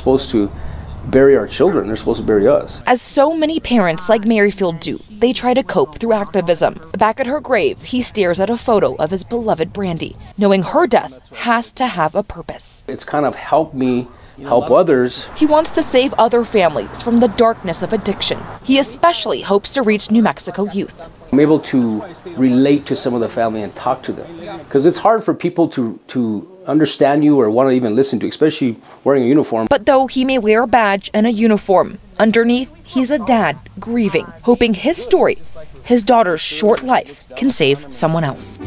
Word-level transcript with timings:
years 0.00 0.06
old. 0.06 0.18
They're 0.18 0.22
not 0.22 0.22
supposed 0.22 0.30
to 0.30 0.50
bury 1.10 1.36
our 1.36 1.46
children, 1.46 1.86
they're 1.86 1.96
supposed 1.96 2.20
to 2.20 2.26
bury 2.26 2.48
us. 2.48 2.82
As 2.86 3.00
so 3.00 3.32
many 3.32 3.60
parents 3.60 4.08
like 4.08 4.26
Merrifield 4.26 4.80
do, 4.80 4.98
they 5.08 5.32
try 5.32 5.54
to 5.54 5.62
cope 5.62 5.98
through 5.98 6.12
activism. 6.12 6.80
Back 6.98 7.20
at 7.20 7.26
her 7.26 7.40
grave, 7.40 7.80
he 7.82 8.02
stares 8.02 8.40
at 8.40 8.50
a 8.50 8.56
photo 8.56 8.96
of 8.96 9.10
his 9.10 9.24
beloved 9.24 9.72
Brandy, 9.72 10.16
knowing 10.36 10.62
her 10.62 10.86
death 10.86 11.20
has 11.30 11.72
to 11.72 11.86
have 11.86 12.14
a 12.14 12.22
purpose. 12.24 12.82
It's 12.88 13.04
kind 13.04 13.24
of 13.24 13.36
helped 13.36 13.74
me 13.74 14.08
help 14.42 14.70
others. 14.70 15.26
He 15.36 15.46
wants 15.46 15.70
to 15.70 15.82
save 15.82 16.12
other 16.14 16.44
families 16.44 17.02
from 17.02 17.20
the 17.20 17.28
darkness 17.28 17.82
of 17.82 17.92
addiction. 17.92 18.38
He 18.62 18.78
especially 18.78 19.42
hopes 19.42 19.74
to 19.74 19.82
reach 19.82 20.10
New 20.10 20.22
Mexico 20.22 20.64
youth. 20.70 21.00
I'm 21.32 21.40
able 21.40 21.60
to 21.60 22.04
relate 22.36 22.86
to 22.86 22.96
some 22.96 23.14
of 23.14 23.20
the 23.20 23.28
family 23.28 23.62
and 23.62 23.74
talk 23.74 24.02
to 24.04 24.12
them 24.12 24.58
because 24.64 24.86
it's 24.86 24.98
hard 24.98 25.24
for 25.24 25.34
people 25.34 25.68
to 25.70 25.98
to 26.08 26.48
understand 26.66 27.24
you 27.24 27.40
or 27.40 27.50
want 27.50 27.68
to 27.68 27.72
even 27.72 27.94
listen 27.94 28.18
to, 28.20 28.28
especially 28.28 28.76
wearing 29.04 29.24
a 29.24 29.26
uniform. 29.26 29.66
But 29.68 29.86
though 29.86 30.06
he 30.06 30.24
may 30.24 30.38
wear 30.38 30.62
a 30.62 30.66
badge 30.66 31.10
and 31.14 31.26
a 31.26 31.32
uniform, 31.32 31.98
underneath 32.18 32.74
he's 32.84 33.10
a 33.10 33.18
dad 33.18 33.58
grieving, 33.78 34.26
hoping 34.42 34.74
his 34.74 35.02
story, 35.02 35.38
his 35.84 36.02
daughter's 36.02 36.40
short 36.40 36.82
life, 36.82 37.24
can 37.36 37.50
save 37.50 37.92
someone 37.92 38.24
else. 38.24 38.58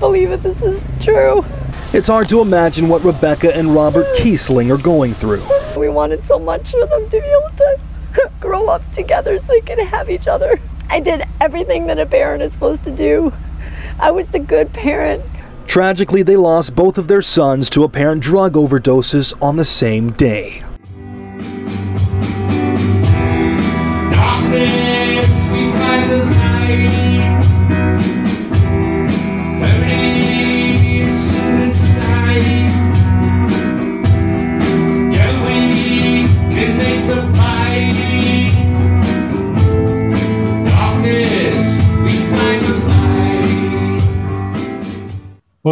Believe 0.00 0.30
it. 0.32 0.42
This 0.42 0.62
is 0.62 0.86
true. 1.00 1.44
It's 1.92 2.08
hard 2.08 2.28
to 2.30 2.40
imagine 2.40 2.88
what 2.88 3.04
Rebecca 3.04 3.54
and 3.54 3.74
Robert 3.74 4.06
Kiesling 4.16 4.76
are 4.76 4.82
going 4.82 5.14
through. 5.14 5.59
We 5.80 5.88
wanted 5.88 6.26
so 6.26 6.38
much 6.38 6.72
for 6.72 6.84
them 6.84 7.08
to 7.08 7.20
be 7.22 7.26
able 7.26 7.56
to 7.56 8.30
grow 8.40 8.68
up 8.68 8.92
together 8.92 9.38
so 9.38 9.46
they 9.46 9.62
could 9.62 9.78
have 9.78 10.10
each 10.10 10.28
other. 10.28 10.60
I 10.90 11.00
did 11.00 11.24
everything 11.40 11.86
that 11.86 11.98
a 11.98 12.04
parent 12.04 12.42
is 12.42 12.52
supposed 12.52 12.84
to 12.84 12.90
do. 12.90 13.32
I 13.98 14.10
was 14.10 14.28
the 14.28 14.40
good 14.40 14.74
parent. 14.74 15.24
Tragically, 15.66 16.22
they 16.22 16.36
lost 16.36 16.74
both 16.74 16.98
of 16.98 17.08
their 17.08 17.22
sons 17.22 17.70
to 17.70 17.82
apparent 17.82 18.22
drug 18.22 18.56
overdoses 18.56 19.32
on 19.40 19.56
the 19.56 19.64
same 19.64 20.12
day. 20.12 20.62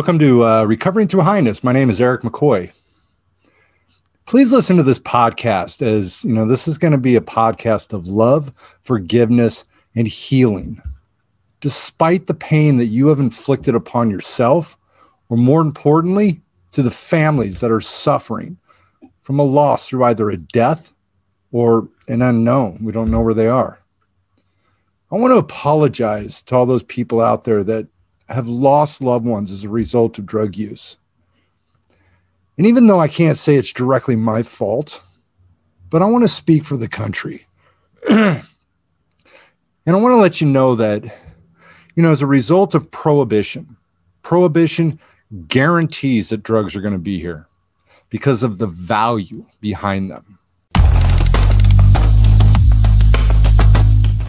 Welcome 0.08 0.20
to 0.20 0.42
uh, 0.46 0.64
Recovering 0.64 1.06
Through 1.06 1.20
Highness. 1.20 1.62
My 1.62 1.72
name 1.72 1.90
is 1.90 2.00
Eric 2.00 2.22
McCoy. 2.22 2.72
Please 4.24 4.54
listen 4.54 4.78
to 4.78 4.82
this 4.82 4.98
podcast 4.98 5.82
as 5.82 6.24
you 6.24 6.32
know, 6.32 6.46
this 6.46 6.66
is 6.66 6.78
going 6.78 6.92
to 6.92 6.98
be 6.98 7.14
a 7.14 7.20
podcast 7.20 7.92
of 7.92 8.06
love, 8.06 8.50
forgiveness, 8.84 9.66
and 9.94 10.08
healing. 10.08 10.80
Despite 11.60 12.26
the 12.26 12.32
pain 12.32 12.78
that 12.78 12.86
you 12.86 13.08
have 13.08 13.20
inflicted 13.20 13.74
upon 13.74 14.08
yourself, 14.08 14.78
or 15.28 15.36
more 15.36 15.60
importantly, 15.60 16.40
to 16.72 16.80
the 16.80 16.90
families 16.90 17.60
that 17.60 17.70
are 17.70 17.82
suffering 17.82 18.56
from 19.20 19.38
a 19.38 19.44
loss 19.44 19.90
through 19.90 20.04
either 20.04 20.30
a 20.30 20.38
death 20.38 20.94
or 21.52 21.86
an 22.08 22.22
unknown. 22.22 22.78
We 22.82 22.92
don't 22.92 23.10
know 23.10 23.20
where 23.20 23.34
they 23.34 23.48
are. 23.48 23.78
I 25.12 25.16
want 25.16 25.32
to 25.32 25.38
apologize 25.38 26.42
to 26.44 26.56
all 26.56 26.64
those 26.64 26.82
people 26.82 27.20
out 27.20 27.44
there 27.44 27.62
that 27.64 27.88
have 28.28 28.48
lost 28.48 29.00
loved 29.00 29.24
ones 29.24 29.50
as 29.50 29.64
a 29.64 29.68
result 29.68 30.18
of 30.18 30.26
drug 30.26 30.56
use. 30.56 30.96
And 32.56 32.66
even 32.66 32.86
though 32.86 33.00
I 33.00 33.08
can't 33.08 33.36
say 33.36 33.56
it's 33.56 33.72
directly 33.72 34.16
my 34.16 34.42
fault, 34.42 35.00
but 35.90 36.02
I 36.02 36.06
want 36.06 36.24
to 36.24 36.28
speak 36.28 36.64
for 36.64 36.76
the 36.76 36.88
country. 36.88 37.46
and 38.10 38.42
I 39.86 39.94
want 39.94 40.12
to 40.12 40.20
let 40.20 40.40
you 40.40 40.46
know 40.46 40.74
that, 40.74 41.04
you 41.94 42.02
know, 42.02 42.10
as 42.10 42.20
a 42.20 42.26
result 42.26 42.74
of 42.74 42.90
prohibition, 42.90 43.76
prohibition 44.22 44.98
guarantees 45.46 46.30
that 46.30 46.42
drugs 46.42 46.74
are 46.74 46.80
going 46.80 46.92
to 46.92 46.98
be 46.98 47.20
here 47.20 47.46
because 48.10 48.42
of 48.42 48.58
the 48.58 48.66
value 48.66 49.46
behind 49.60 50.10
them. 50.10 50.37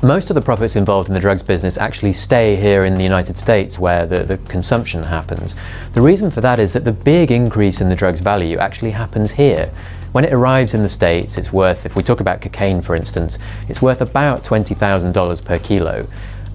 Most 0.02 0.30
of 0.30 0.36
the 0.36 0.42
profits 0.42 0.78
involved 0.78 1.10
in 1.10 1.14
the 1.14 1.20
drugs 1.20 1.44
business 1.44 1.78
actually 1.78 2.14
stay 2.14 2.56
here 2.56 2.86
in 2.86 2.96
the 2.96 3.04
United 3.04 3.38
States 3.38 3.78
where 3.78 4.06
the, 4.06 4.24
the 4.24 4.38
consumption 4.38 5.04
happens. 5.04 5.58
The 5.94 6.02
reason 6.02 6.32
for 6.32 6.40
that 6.40 6.58
is 6.58 6.72
that 6.72 6.86
the 6.86 6.94
big 6.94 7.32
increase 7.32 7.82
in 7.82 7.90
the 7.90 7.98
drug's 7.98 8.22
value 8.22 8.58
actually 8.60 8.92
happens 8.92 9.32
here. 9.32 9.70
When 10.14 10.24
it 10.24 10.32
arrives 10.32 10.74
in 10.74 10.84
the 10.84 10.90
States, 10.90 11.38
it's 11.38 11.52
worth, 11.52 11.86
if 11.86 11.98
we 11.98 12.04
talk 12.04 12.22
about 12.22 12.40
cocaine 12.40 12.82
for 12.82 12.96
instance, 12.96 13.38
it's 13.68 13.82
worth 13.82 14.00
about 14.00 14.46
$20,000 14.46 15.44
per 15.44 15.60
kilo. 15.60 16.08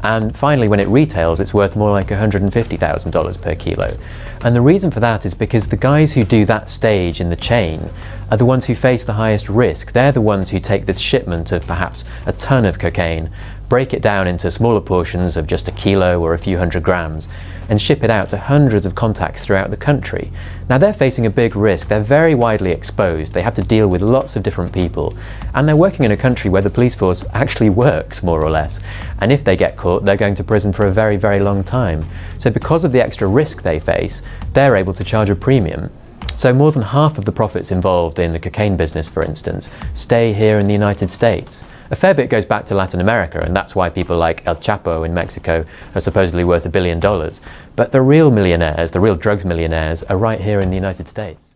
And 0.04 0.37
finally, 0.37 0.69
when 0.69 0.81
it 0.81 0.88
retails, 0.88 1.41
it's 1.41 1.54
worth 1.54 1.76
more 1.76 1.91
like 1.91 2.09
$150,000 2.09 3.41
per 3.41 3.54
kilo. 3.54 3.97
And 4.42 4.54
the 4.54 4.60
reason 4.60 4.91
for 4.91 5.00
that 5.00 5.25
is 5.25 5.32
because 5.32 5.69
the 5.69 5.78
guys 5.78 6.12
who 6.12 6.25
do 6.25 6.44
that 6.44 6.69
stage 6.69 7.22
in 7.22 7.31
the 7.31 7.37
chain 7.37 7.88
are 8.31 8.37
the 8.37 8.44
ones 8.44 8.66
who 8.66 8.75
face 8.75 9.06
the 9.06 9.15
highest 9.15 9.48
risk. 9.48 9.92
They're 9.92 10.12
the 10.12 10.20
ones 10.20 10.50
who 10.50 10.60
take 10.60 10.84
this 10.84 10.98
shipment 10.98 11.53
of 11.53 11.66
perhaps 11.66 12.04
a 12.26 12.34
ton 12.34 12.66
of 12.66 12.78
cocaine, 12.78 13.31
break 13.69 13.95
it 13.95 14.03
down 14.03 14.27
into 14.27 14.51
smaller 14.51 14.81
portions 14.81 15.37
of 15.37 15.47
just 15.47 15.69
a 15.69 15.73
kilo 15.73 16.21
or 16.21 16.35
a 16.35 16.39
few 16.39 16.59
hundred 16.59 16.83
grams, 16.83 17.29
and 17.69 17.81
ship 17.81 18.05
it 18.05 18.11
out 18.11 18.29
to 18.29 18.37
hundreds 18.37 18.85
of 18.85 18.95
contacts 18.95 19.45
throughout 19.45 19.71
the 19.71 19.77
country. 19.77 20.31
Now 20.69 20.79
they're 20.79 20.93
facing 20.93 21.25
a 21.27 21.31
big 21.31 21.57
risk. 21.57 21.89
They're 21.89 22.03
very 22.03 22.35
widely 22.35 22.73
exposed. 22.73 23.33
They 23.33 23.43
have 23.43 23.55
to 23.55 23.63
deal 23.63 23.89
with 23.89 24.03
lots 24.03 24.37
of 24.37 24.43
different 24.43 24.73
people. 24.73 25.17
And 25.55 25.67
they're 25.67 25.77
working 25.77 26.05
in 26.05 26.13
a 26.13 26.17
country 26.17 26.51
where 26.51 26.63
the 26.63 26.71
police 26.71 26.95
force 26.95 27.25
actually 27.33 27.71
works, 27.71 28.23
more 28.23 28.43
or 28.43 28.51
less. 28.51 28.81
And 29.21 29.33
if 29.33 29.45
they 29.45 29.57
get 29.57 29.77
caught, 29.77 30.05
they're 30.05 30.17
going 30.17 30.35
to 30.35 30.45
prison 30.45 30.73
for 30.73 30.87
a 30.87 30.93
very, 30.93 31.17
very 31.17 31.41
long 31.41 31.65
time. 31.65 32.05
So 32.39 32.51
because 32.51 32.85
of 32.85 32.93
the 32.93 33.03
extra 33.03 33.27
risk 33.27 33.63
they 33.63 33.79
face, 33.79 34.21
they're 34.53 34.77
able 34.77 34.93
to 34.93 35.05
charge 35.05 35.31
a 35.31 35.37
premium. 35.37 35.91
So 36.35 36.53
more 36.53 36.73
than 36.73 36.83
half 36.83 37.17
of 37.17 37.25
the 37.25 37.33
profits 37.33 37.71
involved 37.71 38.19
in 38.19 38.33
the 38.33 38.41
cocaine 38.41 38.77
business, 38.77 39.09
for 39.09 39.22
instance, 39.22 39.71
stay 39.95 40.33
here 40.33 40.59
in 40.59 40.67
the 40.67 40.72
United 40.72 41.10
States. 41.10 41.65
A 41.91 41.97
fair 41.97 42.15
bit 42.15 42.31
goes 42.31 42.47
back 42.47 42.65
to 42.66 42.75
Latin 42.75 43.01
America, 43.01 43.41
and 43.41 43.54
that's 43.54 43.75
why 43.75 43.91
people 43.91 44.16
like 44.16 44.47
El 44.47 44.57
Chapo 44.57 45.04
in 45.04 45.13
Mexico 45.13 45.66
are 45.95 46.01
supposedly 46.01 46.42
worth 46.42 46.65
a 46.65 46.71
billion 46.71 46.98
dollars. 46.98 47.42
But 47.77 47.92
the 47.92 48.01
real 48.01 48.31
millionaires, 48.31 48.92
the 48.92 49.01
real 49.01 49.16
drugs 49.16 49.45
millionaires, 49.45 50.03
are 50.04 50.16
right 50.16 50.41
here 50.41 50.60
in 50.60 50.71
the 50.71 50.77
United 50.77 51.09
States. 51.09 51.54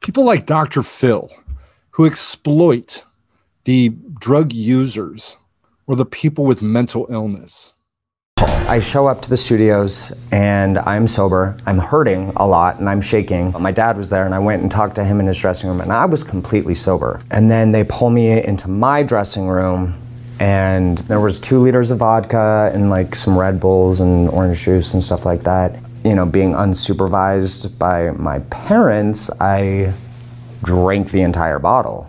People 0.00 0.24
like 0.24 0.44
Dr. 0.44 0.82
Phil, 0.82 1.30
who 1.92 2.04
exploit 2.04 3.02
the 3.64 3.88
drug 4.18 4.52
users 4.52 5.36
or 5.86 5.96
the 5.96 6.04
people 6.04 6.44
with 6.44 6.60
mental 6.60 7.06
illness. 7.10 7.72
I 8.40 8.78
show 8.78 9.08
up 9.08 9.20
to 9.22 9.30
the 9.30 9.36
studios 9.36 10.12
and 10.30 10.78
I'm 10.78 11.08
sober. 11.08 11.56
I'm 11.66 11.78
hurting 11.78 12.32
a 12.36 12.46
lot 12.46 12.78
and 12.78 12.88
I'm 12.88 13.00
shaking. 13.00 13.50
My 13.58 13.72
dad 13.72 13.96
was 13.96 14.10
there 14.10 14.26
and 14.26 14.34
I 14.34 14.38
went 14.38 14.62
and 14.62 14.70
talked 14.70 14.94
to 14.96 15.04
him 15.04 15.18
in 15.18 15.26
his 15.26 15.36
dressing 15.40 15.68
room 15.68 15.80
and 15.80 15.92
I 15.92 16.04
was 16.06 16.22
completely 16.22 16.74
sober. 16.74 17.20
And 17.32 17.50
then 17.50 17.72
they 17.72 17.82
pull 17.82 18.10
me 18.10 18.44
into 18.44 18.68
my 18.68 19.02
dressing 19.02 19.48
room 19.48 20.00
and 20.38 20.98
there 20.98 21.18
was 21.18 21.40
two 21.40 21.58
liters 21.58 21.90
of 21.90 21.98
vodka 21.98 22.70
and 22.72 22.90
like 22.90 23.16
some 23.16 23.36
Red 23.36 23.58
Bulls 23.58 24.00
and 24.00 24.28
orange 24.28 24.60
juice 24.60 24.94
and 24.94 25.02
stuff 25.02 25.26
like 25.26 25.42
that. 25.42 25.80
You 26.04 26.14
know, 26.14 26.24
being 26.24 26.52
unsupervised 26.52 27.76
by 27.76 28.12
my 28.12 28.38
parents, 28.50 29.30
I 29.40 29.92
drank 30.62 31.10
the 31.10 31.22
entire 31.22 31.58
bottle. 31.58 32.08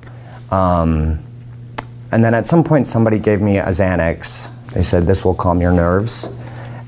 Um, 0.51 1.23
and 2.11 2.23
then 2.23 2.35
at 2.35 2.45
some 2.45 2.63
point 2.63 2.85
somebody 2.85 3.17
gave 3.17 3.41
me 3.41 3.57
a 3.57 3.69
Xanax 3.69 4.51
they 4.73 4.83
said 4.83 5.05
this 5.05 5.25
will 5.25 5.35
calm 5.35 5.61
your 5.61 5.71
nerves. 5.71 6.35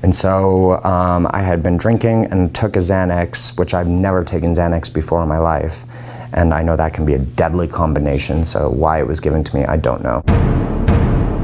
And 0.02 0.14
so 0.14 0.82
um, 0.82 1.28
I 1.30 1.42
had 1.42 1.62
been 1.62 1.76
drinking 1.76 2.26
and 2.26 2.54
took 2.54 2.76
a 2.76 2.80
Xanax, 2.80 3.56
which 3.58 3.72
I've 3.72 3.88
never 3.88 4.24
taken 4.24 4.52
Xanax 4.54 4.92
before 4.92 5.22
in 5.22 5.28
my 5.28 5.38
life. 5.38 5.84
And 6.32 6.52
I 6.52 6.62
know 6.62 6.76
that 6.76 6.94
can 6.94 7.04
be 7.04 7.14
a 7.14 7.18
deadly 7.18 7.68
combination, 7.68 8.44
so 8.44 8.70
why 8.70 8.98
it 9.00 9.06
was 9.06 9.20
given 9.20 9.44
to 9.44 9.56
me, 9.56 9.64
I 9.64 9.76
don't 9.76 10.02
know. 10.02 10.22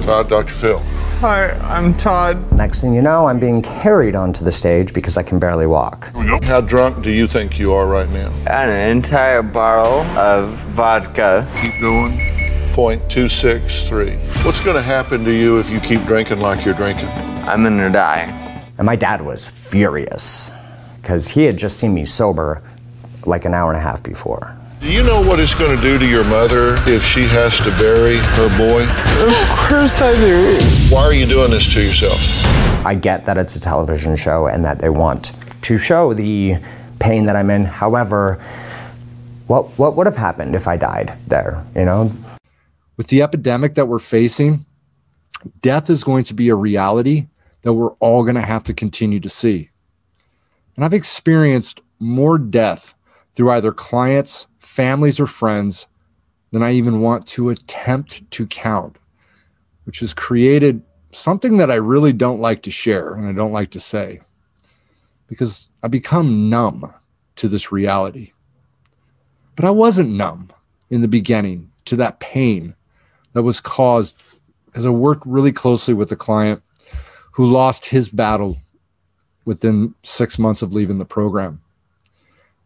Uh, 0.08 0.22
Dr. 0.22 0.54
Phil. 0.54 0.78
Hi, 1.20 1.50
I'm 1.58 1.94
Todd. 1.98 2.52
Next 2.52 2.80
thing 2.80 2.94
you 2.94 3.02
know, 3.02 3.26
I'm 3.26 3.38
being 3.38 3.60
carried 3.60 4.14
onto 4.14 4.44
the 4.44 4.52
stage 4.52 4.94
because 4.94 5.18
I 5.18 5.22
can 5.22 5.38
barely 5.38 5.66
walk. 5.66 6.10
How 6.44 6.60
drunk 6.62 7.04
do 7.04 7.10
you 7.10 7.26
think 7.26 7.58
you 7.58 7.74
are 7.74 7.86
right 7.86 8.08
now? 8.08 8.32
An 8.46 8.70
entire 8.90 9.42
bottle 9.42 10.00
of 10.16 10.50
vodka. 10.68 11.46
Keep 11.60 11.80
going. 11.82 12.27
Point 12.78 13.10
two 13.10 13.28
six 13.28 13.82
three. 13.82 14.12
What's 14.44 14.60
going 14.60 14.76
to 14.76 14.82
happen 14.82 15.24
to 15.24 15.34
you 15.34 15.58
if 15.58 15.68
you 15.68 15.80
keep 15.80 16.00
drinking 16.04 16.38
like 16.38 16.64
you're 16.64 16.74
drinking? 16.74 17.08
I'm 17.08 17.64
gonna 17.64 17.90
die. 17.90 18.26
And 18.78 18.86
my 18.86 18.94
dad 18.94 19.20
was 19.20 19.44
furious 19.44 20.52
because 21.02 21.26
he 21.26 21.42
had 21.42 21.58
just 21.58 21.78
seen 21.78 21.92
me 21.92 22.04
sober 22.04 22.62
like 23.26 23.46
an 23.46 23.52
hour 23.52 23.72
and 23.72 23.76
a 23.76 23.82
half 23.82 24.00
before. 24.04 24.56
Do 24.78 24.92
you 24.92 25.02
know 25.02 25.20
what 25.20 25.40
it's 25.40 25.54
going 25.54 25.74
to 25.74 25.82
do 25.82 25.98
to 25.98 26.08
your 26.08 26.22
mother 26.26 26.76
if 26.86 27.02
she 27.04 27.24
has 27.24 27.58
to 27.58 27.70
bury 27.82 28.18
her 28.18 28.48
boy? 28.56 28.84
Of 29.26 29.58
course 29.58 30.00
I 30.00 30.14
do. 30.14 30.60
Why 30.94 31.02
are 31.02 31.12
you 31.12 31.26
doing 31.26 31.50
this 31.50 31.74
to 31.74 31.82
yourself? 31.82 32.46
I 32.86 32.94
get 32.94 33.26
that 33.26 33.36
it's 33.38 33.56
a 33.56 33.60
television 33.60 34.14
show 34.14 34.46
and 34.46 34.64
that 34.64 34.78
they 34.78 34.88
want 34.88 35.32
to 35.62 35.78
show 35.78 36.14
the 36.14 36.58
pain 37.00 37.24
that 37.24 37.34
I'm 37.34 37.50
in. 37.50 37.64
However, 37.64 38.40
what 39.48 39.76
what 39.80 39.96
would 39.96 40.06
have 40.06 40.16
happened 40.16 40.54
if 40.54 40.68
I 40.68 40.76
died 40.76 41.18
there, 41.26 41.66
you 41.74 41.84
know? 41.84 42.12
With 42.98 43.06
the 43.06 43.22
epidemic 43.22 43.76
that 43.76 43.86
we're 43.86 44.00
facing, 44.00 44.66
death 45.62 45.88
is 45.88 46.02
going 46.02 46.24
to 46.24 46.34
be 46.34 46.48
a 46.48 46.56
reality 46.56 47.28
that 47.62 47.72
we're 47.72 47.92
all 47.94 48.24
going 48.24 48.34
to 48.34 48.42
have 48.42 48.64
to 48.64 48.74
continue 48.74 49.20
to 49.20 49.28
see. 49.30 49.70
And 50.74 50.84
I've 50.84 50.92
experienced 50.92 51.80
more 52.00 52.38
death 52.38 52.94
through 53.34 53.52
either 53.52 53.70
clients, 53.70 54.48
families, 54.58 55.20
or 55.20 55.26
friends 55.26 55.86
than 56.50 56.62
I 56.62 56.72
even 56.72 57.00
want 57.00 57.24
to 57.28 57.50
attempt 57.50 58.28
to 58.32 58.46
count, 58.46 58.96
which 59.84 60.00
has 60.00 60.12
created 60.12 60.82
something 61.12 61.58
that 61.58 61.70
I 61.70 61.76
really 61.76 62.12
don't 62.12 62.40
like 62.40 62.62
to 62.64 62.70
share 62.72 63.14
and 63.14 63.28
I 63.28 63.32
don't 63.32 63.52
like 63.52 63.70
to 63.70 63.80
say 63.80 64.20
because 65.28 65.68
I 65.84 65.88
become 65.88 66.50
numb 66.50 66.92
to 67.36 67.46
this 67.46 67.70
reality. 67.70 68.32
But 69.54 69.66
I 69.66 69.70
wasn't 69.70 70.10
numb 70.10 70.50
in 70.90 71.00
the 71.00 71.08
beginning 71.08 71.70
to 71.84 71.94
that 71.96 72.18
pain 72.18 72.74
that 73.32 73.42
was 73.42 73.60
caused 73.60 74.16
as 74.74 74.86
I 74.86 74.90
worked 74.90 75.26
really 75.26 75.52
closely 75.52 75.94
with 75.94 76.12
a 76.12 76.16
client 76.16 76.62
who 77.32 77.46
lost 77.46 77.86
his 77.86 78.08
battle 78.08 78.58
within 79.44 79.94
six 80.02 80.38
months 80.38 80.62
of 80.62 80.74
leaving 80.74 80.98
the 80.98 81.04
program. 81.04 81.60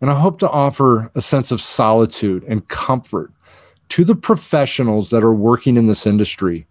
And 0.01 0.11
I 0.11 0.19
hope 0.19 0.39
to 0.41 0.51
offer 0.51 1.11
a 1.15 1.21
sense 1.21 1.53
of 1.53 1.63
solitude 1.63 2.43
and 2.45 2.67
comfort 2.69 3.31
to 3.91 4.05
the 4.05 4.17
professionals 4.17 5.11
that 5.11 5.23
are 5.23 5.35
working 5.35 5.77
in 5.77 5.87
this 5.87 6.07
industry 6.07 6.67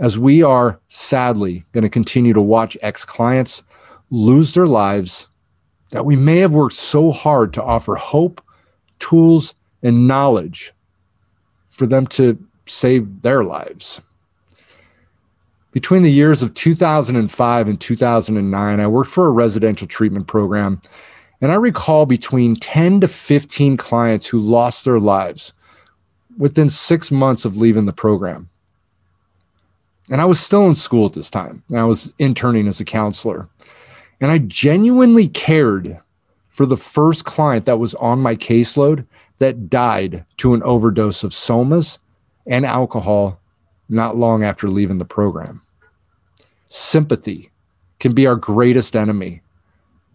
as 0.00 0.18
we 0.18 0.42
are 0.42 0.80
sadly 0.88 1.64
going 1.72 1.82
to 1.82 1.88
continue 1.88 2.32
to 2.32 2.40
watch 2.40 2.76
ex 2.82 3.04
clients 3.04 3.62
lose 4.10 4.54
their 4.54 4.66
lives 4.66 5.28
that 5.90 6.04
we 6.04 6.16
may 6.16 6.38
have 6.38 6.52
worked 6.52 6.74
so 6.74 7.12
hard 7.12 7.52
to 7.52 7.62
offer 7.62 7.94
hope, 7.94 8.42
tools, 8.98 9.54
and 9.82 10.08
knowledge 10.08 10.72
for 11.66 11.86
them 11.86 12.06
to 12.06 12.42
save 12.72 13.22
their 13.22 13.44
lives. 13.44 14.00
Between 15.72 16.02
the 16.02 16.10
years 16.10 16.42
of 16.42 16.52
2005 16.54 17.68
and 17.68 17.80
2009, 17.80 18.80
I 18.80 18.86
worked 18.86 19.10
for 19.10 19.26
a 19.26 19.30
residential 19.30 19.86
treatment 19.86 20.26
program, 20.26 20.82
and 21.40 21.50
I 21.50 21.56
recall 21.56 22.04
between 22.04 22.56
10 22.56 23.00
to 23.00 23.08
15 23.08 23.76
clients 23.76 24.26
who 24.26 24.38
lost 24.38 24.84
their 24.84 25.00
lives 25.00 25.54
within 26.36 26.68
six 26.68 27.10
months 27.10 27.44
of 27.44 27.56
leaving 27.56 27.86
the 27.86 27.92
program. 27.92 28.48
And 30.10 30.20
I 30.20 30.24
was 30.24 30.40
still 30.40 30.66
in 30.66 30.74
school 30.74 31.06
at 31.06 31.14
this 31.14 31.30
time. 31.30 31.62
I 31.74 31.84
was 31.84 32.12
interning 32.18 32.68
as 32.68 32.80
a 32.80 32.84
counselor. 32.84 33.48
And 34.20 34.30
I 34.30 34.38
genuinely 34.38 35.28
cared 35.28 35.98
for 36.50 36.66
the 36.66 36.76
first 36.76 37.24
client 37.24 37.64
that 37.64 37.78
was 37.78 37.94
on 37.94 38.20
my 38.20 38.36
caseload 38.36 39.06
that 39.38 39.70
died 39.70 40.24
to 40.36 40.54
an 40.54 40.62
overdose 40.62 41.24
of 41.24 41.32
somas 41.32 41.98
and 42.46 42.64
alcohol 42.64 43.40
not 43.88 44.16
long 44.16 44.42
after 44.42 44.68
leaving 44.68 44.98
the 44.98 45.04
program. 45.04 45.60
Sympathy 46.68 47.50
can 48.00 48.14
be 48.14 48.26
our 48.26 48.36
greatest 48.36 48.96
enemy, 48.96 49.42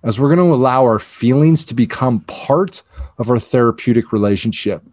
as 0.04 0.20
we're 0.20 0.34
going 0.34 0.48
to 0.48 0.56
allow 0.56 0.84
our 0.84 1.00
feelings 1.00 1.64
to 1.66 1.74
become 1.74 2.22
part 2.22 2.82
of 3.18 3.30
our 3.30 3.40
therapeutic 3.40 4.12
relationship 4.12 4.84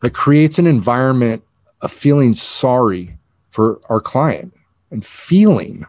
that 0.00 0.14
creates 0.14 0.58
an 0.58 0.66
environment 0.66 1.42
of 1.80 1.92
feeling 1.92 2.34
sorry 2.34 3.16
for 3.50 3.80
our 3.88 4.00
client. 4.00 4.54
And 4.90 5.04
feeling 5.04 5.86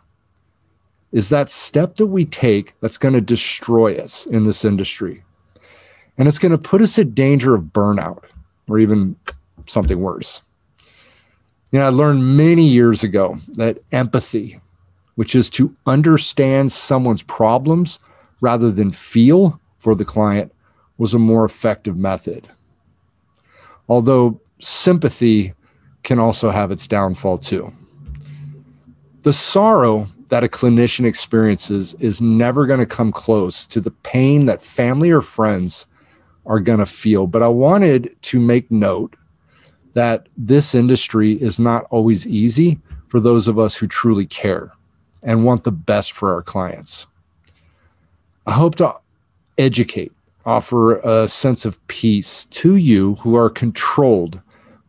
is 1.11 1.29
that 1.29 1.49
step 1.49 1.95
that 1.95 2.07
we 2.07 2.25
take 2.25 2.79
that's 2.79 2.97
going 2.97 3.13
to 3.13 3.21
destroy 3.21 3.97
us 3.97 4.25
in 4.25 4.45
this 4.45 4.65
industry. 4.65 5.23
And 6.17 6.27
it's 6.27 6.39
going 6.39 6.51
to 6.51 6.57
put 6.57 6.81
us 6.81 6.97
at 6.97 7.15
danger 7.15 7.53
of 7.55 7.65
burnout 7.65 8.23
or 8.67 8.79
even 8.79 9.15
something 9.65 9.99
worse. 9.99 10.41
You 11.73 11.79
know, 11.79 11.85
I 11.85 11.89
learned 11.89 12.37
many 12.37 12.67
years 12.67 13.03
ago 13.03 13.39
that 13.53 13.79
empathy, 13.91 14.61
which 15.15 15.33
is 15.33 15.49
to 15.51 15.75
understand 15.87 16.71
someone's 16.71 17.23
problems 17.23 17.97
rather 18.41 18.69
than 18.69 18.91
feel 18.91 19.59
for 19.79 19.95
the 19.95 20.05
client, 20.05 20.53
was 20.99 21.15
a 21.15 21.19
more 21.19 21.43
effective 21.43 21.97
method. 21.97 22.47
Although 23.89 24.39
sympathy 24.59 25.55
can 26.03 26.19
also 26.19 26.51
have 26.51 26.69
its 26.69 26.85
downfall 26.85 27.39
too. 27.39 27.73
The 29.23 29.33
sorrow 29.33 30.05
that 30.27 30.43
a 30.43 30.47
clinician 30.47 31.05
experiences 31.05 31.95
is 31.95 32.21
never 32.21 32.67
going 32.67 32.81
to 32.81 32.85
come 32.85 33.11
close 33.11 33.65
to 33.67 33.81
the 33.81 33.91
pain 33.91 34.45
that 34.45 34.61
family 34.61 35.09
or 35.09 35.21
friends 35.21 35.87
are 36.45 36.59
going 36.59 36.79
to 36.79 36.85
feel. 36.85 37.25
But 37.25 37.41
I 37.41 37.47
wanted 37.47 38.15
to 38.21 38.39
make 38.39 38.69
note 38.69 39.15
that 39.93 40.27
this 40.37 40.75
industry 40.75 41.33
is 41.33 41.59
not 41.59 41.85
always 41.89 42.27
easy 42.27 42.79
for 43.07 43.19
those 43.19 43.47
of 43.47 43.59
us 43.59 43.75
who 43.75 43.87
truly 43.87 44.25
care 44.25 44.71
and 45.21 45.45
want 45.45 45.63
the 45.63 45.71
best 45.71 46.11
for 46.11 46.33
our 46.33 46.41
clients. 46.41 47.07
I 48.45 48.51
hope 48.53 48.75
to 48.75 48.95
educate, 49.57 50.11
offer 50.45 50.97
a 50.97 51.27
sense 51.27 51.65
of 51.65 51.85
peace 51.87 52.45
to 52.45 52.75
you 52.75 53.15
who 53.15 53.35
are 53.35 53.49
controlled 53.49 54.41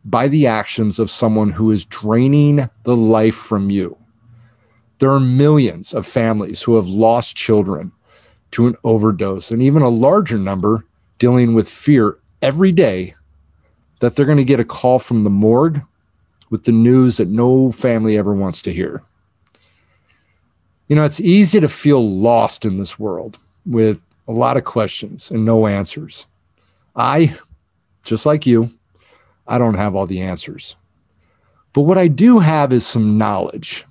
by 0.03 0.27
the 0.27 0.45
actions 0.45 0.99
of 0.99 1.09
someone 1.09 1.49
who 1.49 1.71
is 1.71 1.85
draining 1.85 2.69
the 2.83 2.95
life 2.95 3.35
from 3.35 3.69
you. 3.69 3.97
There 4.99 5.11
are 5.11 5.19
millions 5.19 5.93
of 5.93 6.05
families 6.05 6.61
who 6.61 6.75
have 6.75 6.87
lost 6.87 7.35
children 7.35 7.91
to 8.51 8.67
an 8.67 8.75
overdose, 8.83 9.51
and 9.51 9.61
even 9.61 9.81
a 9.81 9.89
larger 9.89 10.37
number 10.37 10.85
dealing 11.17 11.53
with 11.53 11.67
fear 11.67 12.17
every 12.41 12.71
day 12.71 13.14
that 13.99 14.15
they're 14.15 14.25
going 14.25 14.37
to 14.37 14.43
get 14.43 14.59
a 14.59 14.65
call 14.65 14.99
from 14.99 15.23
the 15.23 15.29
morgue 15.29 15.81
with 16.49 16.63
the 16.63 16.71
news 16.71 17.17
that 17.17 17.27
no 17.27 17.71
family 17.71 18.17
ever 18.17 18.33
wants 18.33 18.61
to 18.63 18.73
hear. 18.73 19.01
You 20.87 20.95
know, 20.95 21.03
it's 21.03 21.19
easy 21.19 21.59
to 21.59 21.67
feel 21.67 22.07
lost 22.07 22.65
in 22.65 22.77
this 22.77 22.99
world 22.99 23.39
with 23.65 24.05
a 24.27 24.31
lot 24.31 24.57
of 24.57 24.65
questions 24.65 25.31
and 25.31 25.43
no 25.43 25.67
answers. 25.67 26.27
I, 26.95 27.35
just 28.03 28.25
like 28.25 28.45
you, 28.45 28.69
I 29.47 29.57
don't 29.57 29.75
have 29.75 29.95
all 29.95 30.05
the 30.05 30.21
answers. 30.21 30.75
But 31.73 31.81
what 31.81 31.97
I 31.97 32.07
do 32.07 32.39
have 32.39 32.71
is 32.71 32.85
some 32.85 33.17
knowledge 33.17 33.85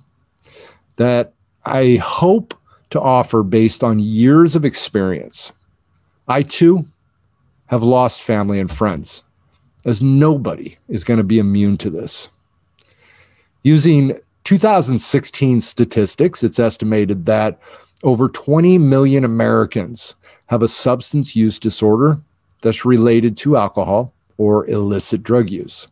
that 0.95 1.33
I 1.65 1.95
hope 1.95 2.53
to 2.91 3.01
offer 3.01 3.43
based 3.43 3.83
on 3.83 3.99
years 3.99 4.55
of 4.55 4.65
experience. 4.65 5.51
I 6.27 6.43
too 6.43 6.85
have 7.67 7.83
lost 7.83 8.21
family 8.21 8.59
and 8.59 8.71
friends 8.71 9.23
as 9.85 10.01
nobody 10.01 10.77
is 10.89 11.03
going 11.03 11.17
to 11.17 11.23
be 11.23 11.39
immune 11.39 11.77
to 11.77 11.89
this. 11.89 12.29
Using 13.63 14.19
2016 14.43 15.61
statistics, 15.61 16.43
it's 16.43 16.59
estimated 16.59 17.25
that 17.25 17.59
over 18.03 18.27
20 18.27 18.77
million 18.77 19.23
Americans 19.23 20.15
have 20.47 20.61
a 20.61 20.67
substance 20.67 21.35
use 21.35 21.57
disorder 21.57 22.19
that's 22.61 22.85
related 22.85 23.37
to 23.37 23.57
alcohol 23.57 24.13
or 24.37 24.67
illicit 24.67 25.23
drug 25.23 25.49
use. 25.49 25.87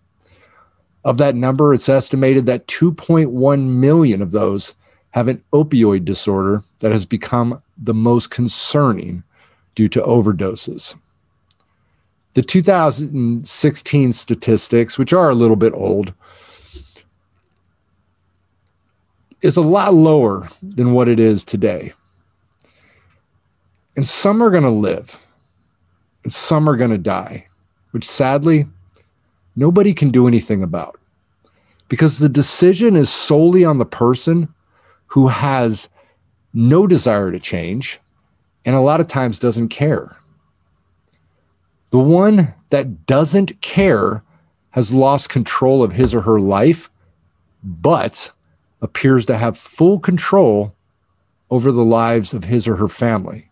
Of 1.06 1.18
that 1.18 1.36
number, 1.36 1.74
it's 1.74 1.90
estimated 1.90 2.46
that 2.46 2.68
2.1 2.68 3.68
million 3.68 4.22
of 4.22 4.32
those 4.32 4.76
have 5.12 5.28
an 5.28 5.44
opioid 5.54 6.06
disorder 6.06 6.64
that 6.80 6.92
has 6.92 7.06
become 7.06 7.62
the 7.78 7.94
most 7.94 8.30
concerning 8.30 9.24
due 9.76 9.90
to 9.90 10.02
overdoses. 10.02 10.96
The 12.34 12.42
2016 12.42 14.14
statistics, 14.14 14.98
which 14.98 15.14
are 15.14 15.30
a 15.30 15.36
little 15.36 15.56
bit 15.56 15.74
old, 15.74 16.14
is 19.42 19.58
a 19.58 19.62
lot 19.62 19.94
lower 19.94 20.48
than 20.62 20.94
what 20.94 21.08
it 21.08 21.20
is 21.20 21.44
today. 21.44 21.94
And 23.96 24.08
some 24.08 24.42
are 24.42 24.50
going 24.50 24.64
to 24.64 24.70
live, 24.70 25.20
and 26.24 26.34
some 26.34 26.68
are 26.68 26.78
going 26.78 26.92
to 26.92 26.98
die, 26.98 27.48
which 27.92 28.06
sadly, 28.06 28.66
nobody 29.56 29.94
can 29.94 30.10
do 30.10 30.28
anything 30.28 30.64
about 30.64 31.00
because 31.90 32.18
the 32.18 32.30
decision 32.30 32.96
is 32.96 33.12
solely 33.12 33.64
on 33.64 33.78
the 33.78 33.86
person 33.86 34.52
who 35.06 35.28
has 35.28 35.90
no 36.54 36.88
desire 36.88 37.32
to 37.32 37.40
change 37.40 38.00
and 38.66 38.76
a 38.76 38.82
lot 38.82 39.00
of 39.00 39.08
times 39.08 39.38
doesn't 39.38 39.70
care. 39.70 40.16
The 41.94 42.00
one 42.00 42.56
that 42.72 43.06
doesn't 43.06 43.62
care 43.62 44.24
has 44.72 44.96
lost 44.96 45.30
control 45.30 45.84
of 45.84 45.92
his 45.92 46.16
or 46.16 46.22
her 46.22 46.40
life, 46.40 46.90
but 47.64 48.32
appears 48.82 49.28
to 49.28 49.38
have 49.38 49.60
full 49.60 50.00
control 50.00 50.74
over 51.52 51.72
the 51.72 51.86
lives 51.86 52.34
of 52.34 52.46
his 52.46 52.68
or 52.68 52.78
her 52.78 52.88
family. 52.88 53.48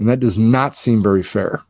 And 0.00 0.08
that 0.08 0.18
does 0.18 0.36
not 0.36 0.74
seem 0.74 1.00
very 1.00 1.22
fair. 1.22 1.62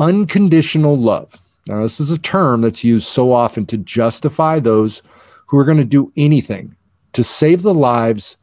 Unconditional 0.00 0.96
love. 0.98 1.36
Now, 1.68 1.82
this 1.82 2.00
is 2.00 2.10
a 2.10 2.18
term 2.18 2.62
that's 2.62 2.82
used 2.82 3.06
so 3.06 3.30
often 3.30 3.64
to 3.66 3.78
justify 3.78 4.58
those 4.58 5.02
who 5.46 5.56
are 5.56 5.64
going 5.64 5.78
to 5.78 5.84
do 5.84 6.12
anything 6.16 6.74
to 7.12 7.22
save 7.22 7.62
the 7.62 7.72
lives 7.72 8.38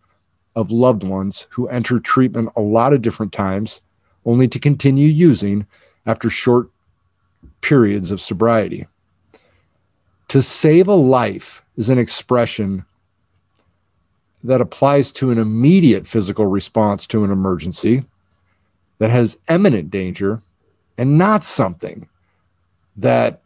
of 0.55 0.71
loved 0.71 1.03
ones 1.03 1.45
who 1.49 1.67
enter 1.67 1.99
treatment 1.99 2.53
a 2.55 2.61
lot 2.61 2.93
of 2.93 3.01
different 3.01 3.33
times, 3.33 3.81
only 4.25 4.47
to 4.47 4.59
continue 4.59 5.07
using 5.07 5.65
after 6.05 6.29
short 6.29 6.69
periods 7.61 8.11
of 8.11 8.21
sobriety. 8.21 8.87
To 10.29 10.41
save 10.41 10.87
a 10.87 10.93
life 10.93 11.63
is 11.77 11.89
an 11.89 11.97
expression 11.97 12.85
that 14.43 14.61
applies 14.61 15.11
to 15.13 15.31
an 15.31 15.37
immediate 15.37 16.07
physical 16.07 16.45
response 16.47 17.07
to 17.07 17.23
an 17.23 17.31
emergency 17.31 18.03
that 18.99 19.09
has 19.09 19.37
imminent 19.49 19.89
danger 19.89 20.41
and 20.97 21.17
not 21.17 21.43
something 21.43 22.07
that 22.97 23.41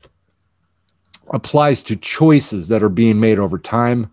applies 1.29 1.84
to 1.84 1.96
choices 1.96 2.67
that 2.67 2.84
are 2.84 2.89
being 2.89 3.19
made 3.19 3.39
over 3.39 3.57
time 3.57 4.12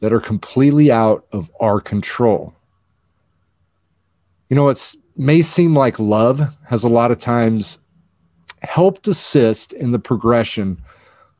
that 0.00 0.12
are 0.12 0.20
completely 0.20 0.90
out 0.90 1.26
of 1.32 1.50
our 1.60 1.80
control. 1.80 2.54
You 4.48 4.56
know, 4.56 4.68
it 4.68 4.96
may 5.20 5.42
seem 5.42 5.76
like 5.76 5.98
love 5.98 6.56
has 6.64 6.82
a 6.82 6.88
lot 6.88 7.10
of 7.10 7.18
times 7.18 7.78
helped 8.62 9.06
assist 9.06 9.74
in 9.74 9.92
the 9.92 9.98
progression 9.98 10.80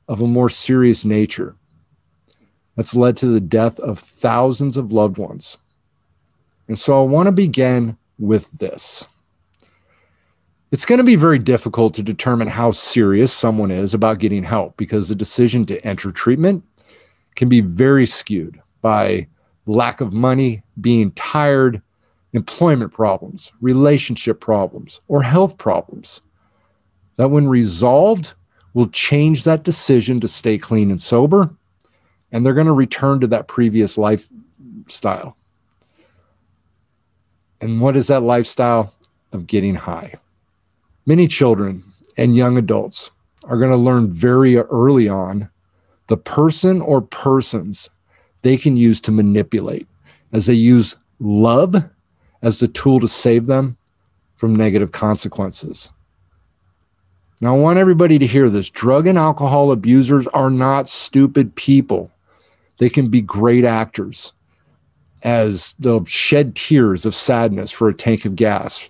of 0.07 0.21
a 0.21 0.27
more 0.27 0.51
serious 0.51 1.05
nature 1.05 1.57
that's 2.77 2.95
led 2.95 3.17
to 3.17 3.27
the 3.27 3.41
death 3.41 3.81
of 3.81 3.99
thousands 3.99 4.77
of 4.77 4.93
loved 4.93 5.17
ones. 5.17 5.57
And 6.69 6.79
so 6.79 7.01
I 7.01 7.07
want 7.07 7.27
to 7.27 7.33
begin 7.33 7.97
with 8.19 8.51
this. 8.59 9.09
It's 10.73 10.85
going 10.85 10.99
to 10.99 11.05
be 11.05 11.17
very 11.17 11.39
difficult 11.39 11.95
to 11.95 12.03
determine 12.03 12.49
how 12.49 12.73
serious 12.73 13.33
someone 13.33 13.71
is 13.71 13.95
about 13.95 14.19
getting 14.19 14.45
help 14.45 14.77
because 14.77 15.09
the 15.09 15.15
decision 15.15 15.65
to 15.67 15.85
enter 15.87 16.13
treatment 16.13 16.63
can 17.35 17.49
be 17.49 17.63
very 17.63 18.07
skewed 18.07 18.61
by 18.83 19.27
lack 19.67 20.01
of 20.03 20.13
money, 20.13 20.63
being 20.81 21.13
tired, 21.13 21.83
employment 22.33 22.93
problems, 22.93 23.53
relationship 23.61 24.41
problems, 24.41 25.01
or 25.09 25.23
health 25.23 25.59
problems. 25.59 26.21
That, 27.17 27.31
when 27.31 27.49
resolved, 27.49 28.35
will 28.73 28.89
change 28.89 29.45
that 29.45 29.65
decision 29.65 30.21
to 30.21 30.29
stay 30.29 30.57
clean 30.59 30.91
and 30.91 31.03
sober, 31.03 31.51
and 32.33 32.45
they're 32.45 32.55
going 32.55 32.67
to 32.67 32.73
return 32.73 33.21
to 33.21 33.27
that 33.27 33.49
previous 33.49 33.99
lifestyle. 33.99 35.37
And 37.61 37.81
what 37.81 37.97
is 37.97 38.07
that 38.07 38.23
lifestyle 38.23 38.95
of 39.33 39.47
getting 39.47 39.75
high? 39.75 40.15
Many 41.05 41.27
children 41.27 41.83
and 42.17 42.37
young 42.37 42.57
adults 42.57 43.11
are 43.45 43.59
going 43.59 43.71
to 43.71 43.77
learn 43.77 44.11
very 44.11 44.57
early 44.57 45.09
on 45.09 45.51
the 46.07 46.17
person 46.17 46.81
or 46.81 47.01
persons 47.01 47.91
they 48.43 48.57
can 48.57 48.77
use 48.77 49.01
to 49.03 49.13
manipulate 49.13 49.87
as 50.33 50.47
they 50.47 50.55
use 50.55 50.97
love 51.19 51.85
as 52.43 52.59
the 52.59 52.69
tool 52.69 53.01
to 53.01 53.09
save 53.09 53.47
them 53.47 53.77
from 54.37 54.57
negative 54.57 54.93
consequences. 54.93 55.91
Now, 57.43 57.55
I 57.55 57.59
want 57.59 57.79
everybody 57.79 58.19
to 58.19 58.27
hear 58.27 58.51
this. 58.51 58.69
Drug 58.69 59.07
and 59.07 59.19
alcohol 59.19 59.73
abusers 59.73 60.27
are 60.29 60.51
not 60.51 60.89
stupid 60.89 61.55
people. 61.55 62.11
They 62.79 62.91
can 62.91 63.09
be 63.09 63.23
great 63.23 63.65
actors 63.65 64.33
as 65.23 65.75
they'll 65.79 66.05
shed 66.05 66.55
tears 66.57 67.07
of 67.07 67.15
sadness 67.15 67.71
for 67.71 67.89
a 67.89 67.95
tank 67.95 68.25
of 68.25 68.37
gas. 68.37 68.89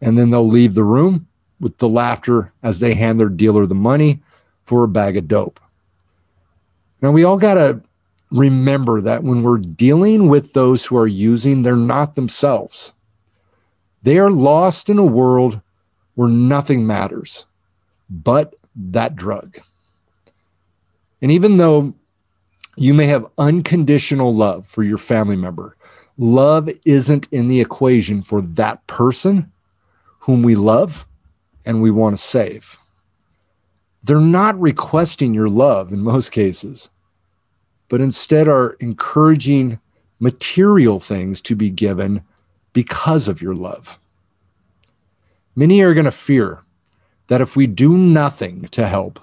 And 0.00 0.18
then 0.18 0.30
they'll 0.30 0.46
leave 0.46 0.74
the 0.74 0.84
room 0.84 1.26
with 1.60 1.78
the 1.78 1.88
laughter 1.88 2.52
as 2.62 2.80
they 2.80 2.94
hand 2.94 3.20
their 3.20 3.28
dealer 3.28 3.66
the 3.66 3.74
money 3.74 4.20
for 4.64 4.84
a 4.84 4.88
bag 4.88 5.16
of 5.16 5.28
dope. 5.28 5.60
Now, 7.00 7.10
we 7.10 7.24
all 7.24 7.36
got 7.36 7.54
to 7.54 7.80
remember 8.32 9.00
that 9.02 9.22
when 9.22 9.42
we're 9.42 9.58
dealing 9.58 10.28
with 10.28 10.52
those 10.52 10.86
who 10.86 10.96
are 10.96 11.06
using, 11.06 11.62
they're 11.62 11.76
not 11.76 12.14
themselves. 12.14 12.92
They 14.02 14.18
are 14.18 14.30
lost 14.30 14.88
in 14.88 14.98
a 14.98 15.04
world 15.04 15.60
where 16.14 16.28
nothing 16.28 16.86
matters 16.86 17.46
but 18.10 18.54
that 18.74 19.16
drug. 19.16 19.58
And 21.20 21.30
even 21.30 21.56
though 21.56 21.94
you 22.76 22.94
may 22.94 23.06
have 23.06 23.26
unconditional 23.38 24.32
love 24.32 24.66
for 24.66 24.82
your 24.82 24.98
family 24.98 25.36
member, 25.36 25.76
love 26.16 26.68
isn't 26.84 27.28
in 27.30 27.48
the 27.48 27.60
equation 27.60 28.22
for 28.22 28.40
that 28.42 28.86
person 28.86 29.52
whom 30.20 30.42
we 30.42 30.56
love 30.56 31.06
and 31.64 31.80
we 31.80 31.90
want 31.90 32.16
to 32.16 32.22
save. 32.22 32.76
They're 34.02 34.20
not 34.20 34.60
requesting 34.60 35.32
your 35.32 35.48
love 35.48 35.92
in 35.92 36.02
most 36.02 36.32
cases 36.32 36.90
but 37.92 38.00
instead 38.00 38.48
are 38.48 38.70
encouraging 38.80 39.78
material 40.18 40.98
things 40.98 41.42
to 41.42 41.54
be 41.54 41.68
given 41.68 42.22
because 42.72 43.28
of 43.28 43.42
your 43.42 43.54
love. 43.54 43.98
Many 45.54 45.82
are 45.82 45.92
going 45.92 46.06
to 46.06 46.10
fear 46.10 46.62
that 47.26 47.42
if 47.42 47.54
we 47.54 47.66
do 47.66 47.98
nothing 47.98 48.66
to 48.68 48.88
help, 48.88 49.20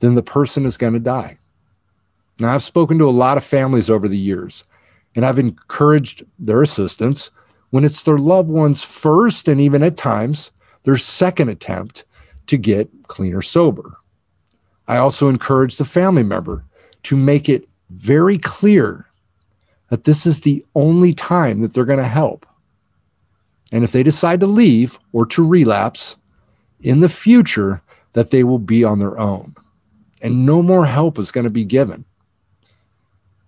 then 0.00 0.16
the 0.16 0.22
person 0.22 0.66
is 0.66 0.76
going 0.76 0.94
to 0.94 0.98
die. 0.98 1.38
Now, 2.40 2.54
I've 2.54 2.64
spoken 2.64 2.98
to 2.98 3.08
a 3.08 3.10
lot 3.10 3.36
of 3.36 3.44
families 3.44 3.88
over 3.88 4.08
the 4.08 4.18
years, 4.18 4.64
and 5.14 5.24
I've 5.24 5.38
encouraged 5.38 6.24
their 6.40 6.62
assistance 6.62 7.30
when 7.70 7.84
it's 7.84 8.02
their 8.02 8.18
loved 8.18 8.48
one's 8.48 8.82
first 8.82 9.46
and 9.46 9.60
even 9.60 9.84
at 9.84 9.96
times 9.96 10.50
their 10.82 10.96
second 10.96 11.50
attempt 11.50 12.04
to 12.48 12.56
get 12.56 12.90
clean 13.06 13.32
or 13.32 13.42
sober. 13.42 13.98
I 14.88 14.96
also 14.96 15.28
encourage 15.28 15.76
the 15.76 15.84
family 15.84 16.24
member 16.24 16.64
to 17.04 17.16
make 17.16 17.48
it 17.48 17.68
very 17.90 18.38
clear 18.38 19.06
that 19.90 20.04
this 20.04 20.26
is 20.26 20.40
the 20.40 20.64
only 20.74 21.14
time 21.14 21.60
that 21.60 21.74
they're 21.74 21.84
going 21.84 21.98
to 21.98 22.04
help. 22.04 22.46
And 23.72 23.84
if 23.84 23.92
they 23.92 24.02
decide 24.02 24.40
to 24.40 24.46
leave 24.46 24.98
or 25.12 25.26
to 25.26 25.46
relapse 25.46 26.16
in 26.80 27.00
the 27.00 27.08
future, 27.08 27.82
that 28.12 28.30
they 28.30 28.44
will 28.44 28.58
be 28.58 28.82
on 28.82 28.98
their 28.98 29.18
own 29.18 29.54
and 30.22 30.46
no 30.46 30.62
more 30.62 30.86
help 30.86 31.18
is 31.18 31.30
going 31.30 31.44
to 31.44 31.50
be 31.50 31.64
given. 31.64 32.04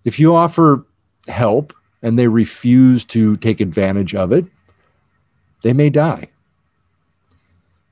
If 0.04 0.18
you 0.18 0.34
offer 0.34 0.86
help 1.26 1.72
and 2.02 2.18
they 2.18 2.28
refuse 2.28 3.04
to 3.06 3.36
take 3.36 3.60
advantage 3.60 4.14
of 4.14 4.32
it, 4.32 4.46
they 5.62 5.72
may 5.72 5.90
die. 5.90 6.28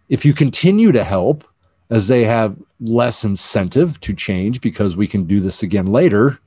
If 0.08 0.24
you 0.24 0.32
continue 0.32 0.92
to 0.92 1.02
help 1.02 1.44
as 1.90 2.08
they 2.08 2.24
have 2.24 2.56
less 2.80 3.24
incentive 3.24 4.00
to 4.00 4.14
change 4.14 4.60
because 4.60 4.96
we 4.96 5.06
can 5.06 5.24
do 5.24 5.40
this 5.40 5.62
again 5.62 5.86
later, 5.86 6.38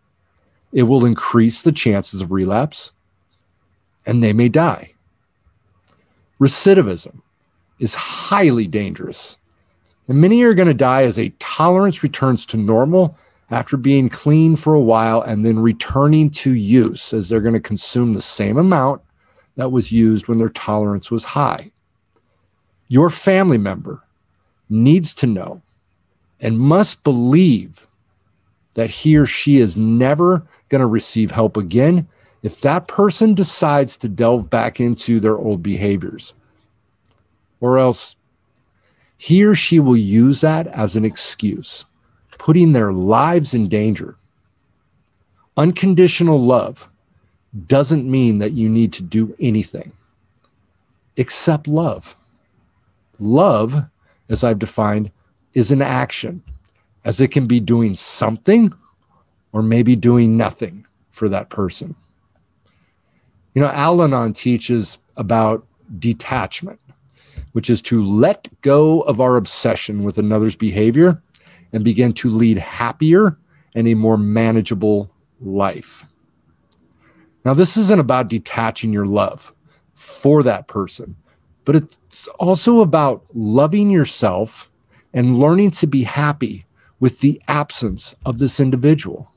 it 0.71 0.83
will 0.83 1.05
increase 1.05 1.61
the 1.61 1.71
chances 1.71 2.21
of 2.21 2.31
relapse 2.31 2.91
and 4.05 4.23
they 4.23 4.33
may 4.33 4.49
die. 4.49 4.93
Recidivism 6.39 7.21
is 7.79 7.95
highly 7.95 8.67
dangerous. 8.67 9.37
And 10.07 10.21
many 10.21 10.41
are 10.43 10.53
going 10.53 10.67
to 10.67 10.73
die 10.73 11.03
as 11.03 11.19
a 11.19 11.33
tolerance 11.39 12.01
returns 12.03 12.45
to 12.47 12.57
normal 12.57 13.17
after 13.51 13.77
being 13.77 14.09
clean 14.09 14.55
for 14.55 14.73
a 14.73 14.81
while 14.81 15.21
and 15.21 15.45
then 15.45 15.59
returning 15.59 16.29
to 16.29 16.53
use 16.53 17.13
as 17.13 17.29
they're 17.29 17.41
going 17.41 17.53
to 17.53 17.59
consume 17.59 18.13
the 18.13 18.21
same 18.21 18.57
amount 18.57 19.01
that 19.55 19.71
was 19.71 19.91
used 19.91 20.27
when 20.27 20.37
their 20.37 20.49
tolerance 20.49 21.11
was 21.11 21.23
high. 21.23 21.71
Your 22.87 23.09
family 23.09 23.57
member 23.57 24.03
needs 24.69 25.13
to 25.15 25.27
know 25.27 25.61
and 26.39 26.59
must 26.59 27.03
believe 27.03 27.87
that 28.75 28.89
he 28.89 29.17
or 29.17 29.25
she 29.25 29.57
is 29.57 29.75
never 29.75 30.45
going 30.69 30.79
to 30.79 30.87
receive 30.87 31.31
help 31.31 31.57
again 31.57 32.07
if 32.43 32.61
that 32.61 32.87
person 32.87 33.33
decides 33.33 33.97
to 33.97 34.07
delve 34.07 34.49
back 34.49 34.79
into 34.79 35.19
their 35.19 35.37
old 35.37 35.61
behaviors. 35.61 36.33
Or 37.59 37.77
else 37.77 38.15
he 39.17 39.43
or 39.43 39.53
she 39.53 39.79
will 39.79 39.97
use 39.97 40.41
that 40.41 40.67
as 40.67 40.95
an 40.95 41.03
excuse, 41.03 41.85
putting 42.37 42.71
their 42.71 42.93
lives 42.93 43.53
in 43.53 43.67
danger. 43.67 44.15
Unconditional 45.57 46.39
love 46.39 46.87
doesn't 47.67 48.09
mean 48.09 48.37
that 48.39 48.53
you 48.53 48.69
need 48.69 48.93
to 48.93 49.03
do 49.03 49.35
anything 49.39 49.91
except 51.17 51.67
love. 51.67 52.15
Love, 53.19 53.83
as 54.29 54.45
I've 54.45 54.59
defined, 54.59 55.11
is 55.53 55.71
an 55.71 55.81
action, 55.81 56.43
as 57.05 57.21
it 57.21 57.29
can 57.29 57.47
be 57.47 57.59
doing 57.59 57.95
something 57.95 58.73
or 59.51 59.63
maybe 59.63 59.95
doing 59.95 60.37
nothing 60.37 60.85
for 61.11 61.29
that 61.29 61.49
person. 61.49 61.95
You 63.53 63.61
know, 63.61 63.69
Al 63.69 64.01
Anon 64.01 64.33
teaches 64.33 64.99
about 65.17 65.65
detachment, 65.97 66.79
which 67.53 67.69
is 67.69 67.81
to 67.83 68.03
let 68.03 68.47
go 68.61 69.01
of 69.01 69.19
our 69.19 69.35
obsession 69.35 70.03
with 70.03 70.17
another's 70.17 70.55
behavior 70.55 71.21
and 71.73 71.83
begin 71.83 72.13
to 72.13 72.29
lead 72.29 72.57
happier 72.57 73.37
and 73.75 73.87
a 73.87 73.95
more 73.95 74.17
manageable 74.17 75.11
life. 75.41 76.05
Now, 77.45 77.53
this 77.53 77.77
isn't 77.77 77.99
about 77.99 78.27
detaching 78.27 78.93
your 78.93 79.05
love 79.05 79.53
for 79.95 80.43
that 80.43 80.67
person, 80.67 81.15
but 81.65 81.75
it's 81.75 82.27
also 82.39 82.81
about 82.81 83.23
loving 83.33 83.89
yourself 83.89 84.68
and 85.13 85.39
learning 85.39 85.71
to 85.71 85.87
be 85.87 86.03
happy 86.03 86.65
with 86.99 87.19
the 87.19 87.41
absence 87.47 88.13
of 88.25 88.39
this 88.39 88.59
individual. 88.59 89.31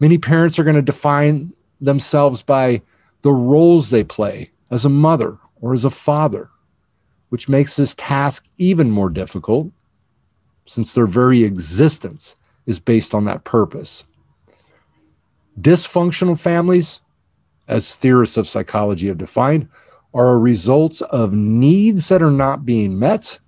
Many 0.00 0.18
parents 0.18 0.58
are 0.58 0.64
going 0.64 0.76
to 0.76 0.82
define 0.82 1.52
themselves 1.80 2.42
by 2.42 2.82
the 3.22 3.32
roles 3.32 3.90
they 3.90 4.04
play 4.04 4.50
as 4.70 4.84
a 4.84 4.90
mother 4.90 5.38
or 5.60 5.72
as 5.72 5.84
a 5.84 5.90
father, 5.90 6.50
which 7.28 7.48
makes 7.48 7.76
this 7.76 7.94
task 7.94 8.46
even 8.58 8.90
more 8.90 9.08
difficult 9.08 9.70
since 10.66 10.94
their 10.94 11.06
very 11.06 11.44
existence 11.44 12.34
is 12.66 12.78
based 12.78 13.14
on 13.14 13.24
that 13.24 13.44
purpose. 13.44 14.04
Dysfunctional 15.60 16.38
families, 16.38 17.00
as 17.68 17.94
theorists 17.94 18.36
of 18.36 18.48
psychology 18.48 19.08
have 19.08 19.18
defined, 19.18 19.68
are 20.14 20.30
a 20.30 20.38
result 20.38 21.00
of 21.02 21.32
needs 21.32 22.08
that 22.08 22.22
are 22.22 22.30
not 22.30 22.66
being 22.66 22.98
met 22.98 23.38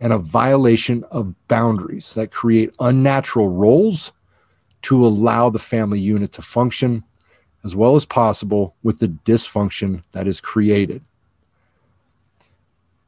and 0.00 0.12
a 0.12 0.18
violation 0.18 1.04
of 1.10 1.34
boundaries 1.48 2.14
that 2.14 2.32
create 2.32 2.74
unnatural 2.80 3.48
roles 3.48 4.12
to 4.82 5.04
allow 5.04 5.48
the 5.48 5.58
family 5.58 6.00
unit 6.00 6.32
to 6.32 6.42
function 6.42 7.02
as 7.64 7.74
well 7.74 7.94
as 7.96 8.04
possible 8.04 8.76
with 8.82 8.98
the 8.98 9.08
dysfunction 9.08 10.02
that 10.12 10.26
is 10.26 10.40
created. 10.40 11.02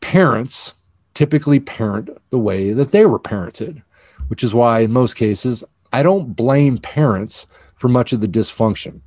Parents 0.00 0.72
typically 1.14 1.60
parent 1.60 2.08
the 2.30 2.38
way 2.38 2.72
that 2.72 2.90
they 2.90 3.04
were 3.04 3.18
parented, 3.18 3.82
which 4.28 4.42
is 4.42 4.54
why, 4.54 4.80
in 4.80 4.92
most 4.92 5.14
cases, 5.14 5.62
I 5.92 6.02
don't 6.02 6.34
blame 6.34 6.78
parents 6.78 7.46
for 7.76 7.88
much 7.88 8.12
of 8.12 8.20
the 8.20 8.28
dysfunction. 8.28 9.00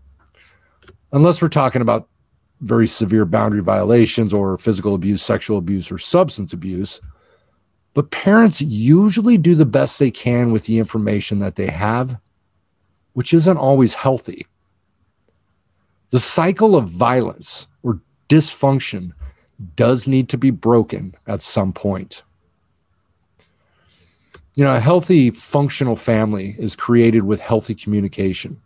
Unless 1.12 1.42
we're 1.42 1.50
talking 1.50 1.82
about 1.82 2.08
very 2.62 2.88
severe 2.88 3.26
boundary 3.26 3.62
violations 3.62 4.34
or 4.34 4.58
physical 4.58 4.94
abuse, 4.94 5.22
sexual 5.22 5.58
abuse, 5.58 5.92
or 5.92 5.98
substance 5.98 6.54
abuse. 6.54 7.00
But 8.00 8.12
parents 8.12 8.62
usually 8.62 9.38
do 9.38 9.56
the 9.56 9.66
best 9.66 10.00
they 10.00 10.10
can 10.10 10.54
with 10.54 10.64
the 10.64 10.80
information 10.80 11.40
that 11.40 11.58
they 11.58 11.68
have, 11.68 12.18
which 13.12 13.34
isn't 13.34 13.58
always 13.58 13.94
healthy. 13.94 14.48
The 16.12 16.22
cycle 16.22 16.78
of 16.78 16.88
violence 16.88 17.68
or 17.84 18.00
dysfunction 18.30 19.12
does 19.76 20.08
need 20.08 20.30
to 20.30 20.38
be 20.38 20.50
broken 20.50 21.14
at 21.28 21.42
some 21.42 21.74
point. 21.74 22.24
You 24.56 24.64
know, 24.64 24.78
a 24.78 24.80
healthy, 24.80 25.30
functional 25.30 25.98
family 25.98 26.56
is 26.58 26.78
created 26.78 27.24
with 27.24 27.42
healthy 27.42 27.76
communication, 27.76 28.62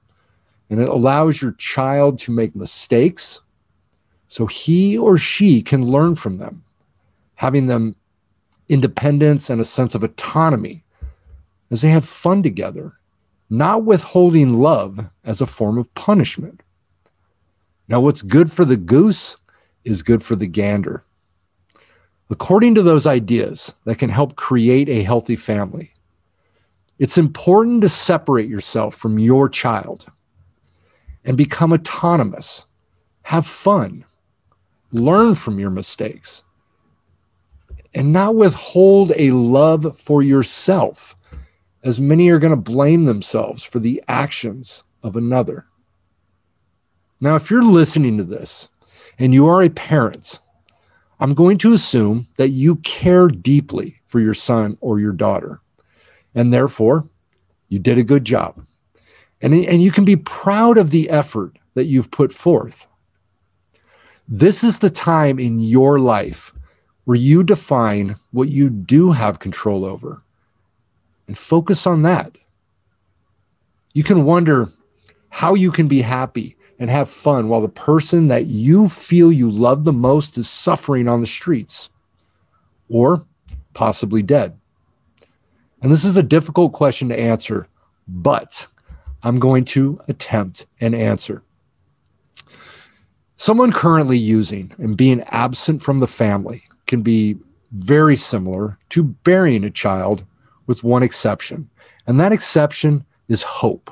and 0.70 0.80
it 0.80 0.90
allows 0.90 1.42
your 1.42 1.54
child 1.54 2.20
to 2.20 2.32
make 2.32 2.56
mistakes 2.56 3.42
so 4.28 4.46
he 4.46 4.96
or 4.96 5.18
she 5.18 5.64
can 5.64 5.84
learn 5.84 6.14
from 6.14 6.38
them, 6.38 6.64
having 7.34 7.66
them 7.66 7.96
independence 8.74 9.52
and 9.52 9.62
a 9.62 9.66
sense 9.66 9.94
of 9.94 10.04
autonomy 10.04 10.84
as 11.70 11.84
they 11.84 11.90
have 11.90 12.06
fun 12.06 12.42
together, 12.42 12.94
not 13.50 13.86
withholding 13.86 14.54
love 14.54 15.08
as 15.24 15.40
a 15.40 15.46
form 15.46 15.78
of 15.78 15.94
punishment. 15.94 16.62
Now, 17.88 18.00
what's 18.00 18.24
good 18.24 18.52
for 18.52 18.66
the 18.66 18.78
goose 18.78 19.38
is 19.84 20.02
good 20.02 20.24
for 20.24 20.36
the 20.36 20.48
gander. 20.48 21.04
According 22.32 22.74
to 22.76 22.82
those 22.82 23.06
ideas 23.06 23.74
that 23.86 24.00
can 24.00 24.10
help 24.10 24.36
create 24.36 24.90
a 24.90 25.04
healthy 25.04 25.36
family, 25.36 25.94
it's 26.98 27.18
important 27.18 27.82
to 27.82 27.90
separate 27.90 28.50
yourself 28.50 28.96
from 28.96 29.20
your 29.20 29.50
child 29.50 30.08
and 31.26 31.38
become 31.38 31.74
autonomous, 31.74 32.66
have 33.24 33.46
fun, 33.46 34.04
learn 34.92 35.36
from 35.36 35.60
your 35.60 35.70
mistakes, 35.70 36.44
and 37.94 38.12
not 38.12 38.36
withhold 38.36 39.12
a 39.16 39.32
love 39.32 40.00
for 40.00 40.22
yourself, 40.22 41.16
as 41.84 42.00
many 42.00 42.30
are 42.30 42.40
going 42.40 42.52
to 42.52 42.72
blame 42.72 43.04
themselves 43.04 43.64
for 43.64 43.80
the 43.80 44.04
actions 44.08 44.84
of 45.04 45.16
another. 45.16 45.66
Now, 47.20 47.36
if 47.36 47.50
you're 47.50 47.64
listening 47.64 48.18
to 48.18 48.24
this 48.24 48.70
and 49.20 49.34
you 49.34 49.48
are 49.48 49.62
a 49.62 49.70
parent, 49.70 50.40
I'm 51.20 51.34
going 51.34 51.58
to 51.60 51.74
assume 51.74 52.28
that 52.38 52.50
you 52.50 52.78
care 52.78 53.28
deeply 53.28 54.02
for 54.08 54.20
your 54.20 54.34
son 54.34 54.78
or 54.82 55.00
your 55.00 55.12
daughter, 55.12 55.62
and 56.36 56.54
therefore 56.54 57.06
you 57.70 57.80
did 57.80 57.98
a 57.98 58.04
good 58.04 58.26
job. 58.26 58.66
And, 59.42 59.54
and 59.54 59.84
you 59.84 59.92
can 59.92 60.06
be 60.06 60.16
proud 60.16 60.78
of 60.78 60.90
the 60.90 61.10
effort 61.10 61.58
that 61.74 61.86
you've 61.86 62.12
put 62.12 62.32
forth. 62.32 62.88
This 64.28 64.64
is 64.64 64.80
the 64.80 64.90
time 64.90 65.38
in 65.38 65.60
your 65.60 66.00
life 66.00 66.54
where 67.06 67.18
you 67.18 67.44
define 67.44 68.16
what 68.32 68.50
you 68.50 68.70
do 68.70 69.12
have 69.12 69.40
control 69.40 69.86
over 69.86 70.22
and 71.28 71.38
focus 71.38 71.86
on 71.86 72.02
that. 72.04 72.38
You 73.94 74.04
can 74.04 74.26
wonder 74.26 74.70
how 75.30 75.54
you 75.54 75.72
can 75.72 75.88
be 75.88 76.02
happy 76.02 76.56
and 76.80 76.90
have 76.90 77.10
fun 77.10 77.48
while 77.50 77.62
the 77.62 77.70
person 77.70 78.28
that 78.28 78.48
you 78.48 78.90
feel 78.90 79.32
you 79.32 79.50
love 79.50 79.84
the 79.84 79.94
most 79.94 80.38
is 80.38 80.50
suffering 80.50 81.08
on 81.08 81.22
the 81.22 81.28
streets 81.28 81.90
or 82.90 83.26
possibly 83.74 84.22
dead. 84.22 84.58
And 85.82 85.92
this 85.92 86.06
is 86.06 86.18
a 86.18 86.24
difficult 86.24 86.74
question 86.74 87.10
to 87.10 87.20
answer, 87.20 87.68
but 88.08 88.68
I'm 89.22 89.40
going 89.40 89.66
to 89.66 90.00
attempt 90.08 90.66
an 90.82 90.94
answer. 90.94 91.44
Someone 93.38 93.72
currently 93.72 94.18
using 94.18 94.74
and 94.78 94.96
being 94.96 95.22
absent 95.28 95.82
from 95.82 96.00
the 96.00 96.08
family 96.08 96.64
can 96.88 97.02
be 97.02 97.38
very 97.72 98.16
similar 98.16 98.78
to 98.90 99.04
burying 99.04 99.64
a 99.64 99.70
child 99.70 100.24
with 100.68 100.84
one 100.84 101.04
exception, 101.04 101.70
and 102.08 102.20
that 102.20 102.32
exception 102.32 103.04
is 103.28 103.42
hope. 103.42 103.92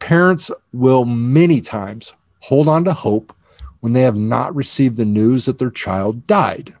Parents 0.00 0.50
will 0.72 1.04
many 1.04 1.60
times 1.60 2.12
hold 2.40 2.68
on 2.68 2.84
to 2.84 2.92
hope 2.92 3.34
when 3.80 3.92
they 3.92 4.02
have 4.02 4.16
not 4.16 4.54
received 4.54 4.96
the 4.96 5.04
news 5.04 5.46
that 5.46 5.58
their 5.58 5.70
child 5.70 6.26
died, 6.26 6.74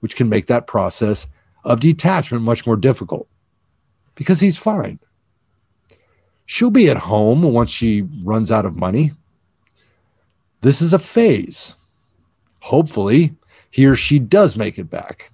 which 0.00 0.16
can 0.16 0.28
make 0.28 0.46
that 0.46 0.66
process 0.66 1.26
of 1.64 1.80
detachment 1.80 2.42
much 2.42 2.66
more 2.66 2.76
difficult 2.76 3.28
because 4.14 4.40
he's 4.40 4.56
fine. 4.56 4.98
She'll 6.46 6.70
be 6.70 6.90
at 6.90 6.96
home 6.96 7.42
once 7.42 7.70
she 7.70 8.02
runs 8.22 8.50
out 8.50 8.66
of 8.66 8.76
money. 8.76 9.12
This 10.62 10.80
is 10.80 10.94
a 10.94 10.98
phase. 10.98 11.74
Hopefully, 12.60 13.34
he 13.70 13.84
or 13.84 13.96
she 13.96 14.20
does 14.20 14.56
make 14.56 14.78
it 14.78 14.88
back. 14.88 15.30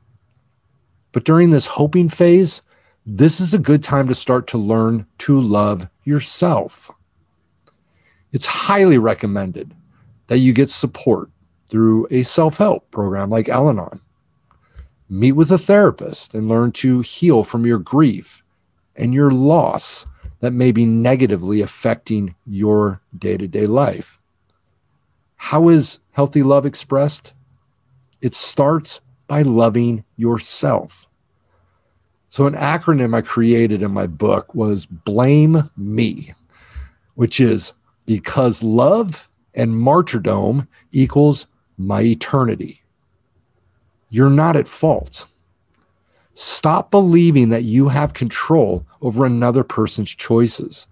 But 1.12 1.24
during 1.24 1.50
this 1.50 1.66
hoping 1.66 2.08
phase, 2.08 2.62
this 3.04 3.38
is 3.38 3.52
a 3.52 3.58
good 3.58 3.82
time 3.82 4.08
to 4.08 4.14
start 4.14 4.46
to 4.48 4.58
learn 4.58 5.06
to 5.18 5.38
love 5.38 5.86
yourself. 6.04 6.90
It's 8.32 8.46
highly 8.46 8.96
recommended 8.96 9.74
that 10.28 10.38
you 10.38 10.54
get 10.54 10.70
support 10.70 11.30
through 11.68 12.06
a 12.10 12.22
self 12.22 12.56
help 12.56 12.90
program 12.90 13.28
like 13.28 13.50
Al 13.50 13.68
Anon. 13.68 14.00
Meet 15.10 15.32
with 15.32 15.52
a 15.52 15.58
therapist 15.58 16.32
and 16.32 16.48
learn 16.48 16.72
to 16.72 17.00
heal 17.00 17.44
from 17.44 17.66
your 17.66 17.78
grief 17.78 18.42
and 18.96 19.12
your 19.12 19.30
loss 19.30 20.06
that 20.40 20.52
may 20.52 20.72
be 20.72 20.86
negatively 20.86 21.60
affecting 21.60 22.34
your 22.46 23.02
day 23.18 23.36
to 23.36 23.46
day 23.46 23.66
life. 23.66 24.17
How 25.38 25.68
is 25.68 26.01
healthy 26.11 26.42
love 26.42 26.66
expressed? 26.66 27.33
It 28.20 28.35
starts 28.35 29.01
by 29.29 29.42
loving 29.42 30.05
yourself. 30.16 31.07
So, 32.29 32.46
an 32.46 32.55
acronym 32.55 33.16
I 33.16 33.22
created 33.22 33.83
in 33.83 33.90
my 33.92 34.07
book 34.07 34.55
was 34.55 34.85
Blame 34.85 35.70
Me, 35.77 36.35
which 37.14 37.40
is 37.40 37.72
because 38.05 38.62
love 38.62 39.31
and 39.55 39.79
martyrdom 39.79 40.68
equals 40.92 41.46
my 41.79 42.03
eternity. 42.03 42.83
You're 44.11 44.31
not 44.31 44.57
at 44.57 44.68
fault. 44.68 45.27
Stop 46.35 46.90
believing 46.90 47.48
that 47.48 47.64
you 47.64 47.88
have 47.88 48.12
control 48.12 48.87
over 49.01 49.24
another 49.24 49.64
person's 49.64 50.11
choices 50.14 50.87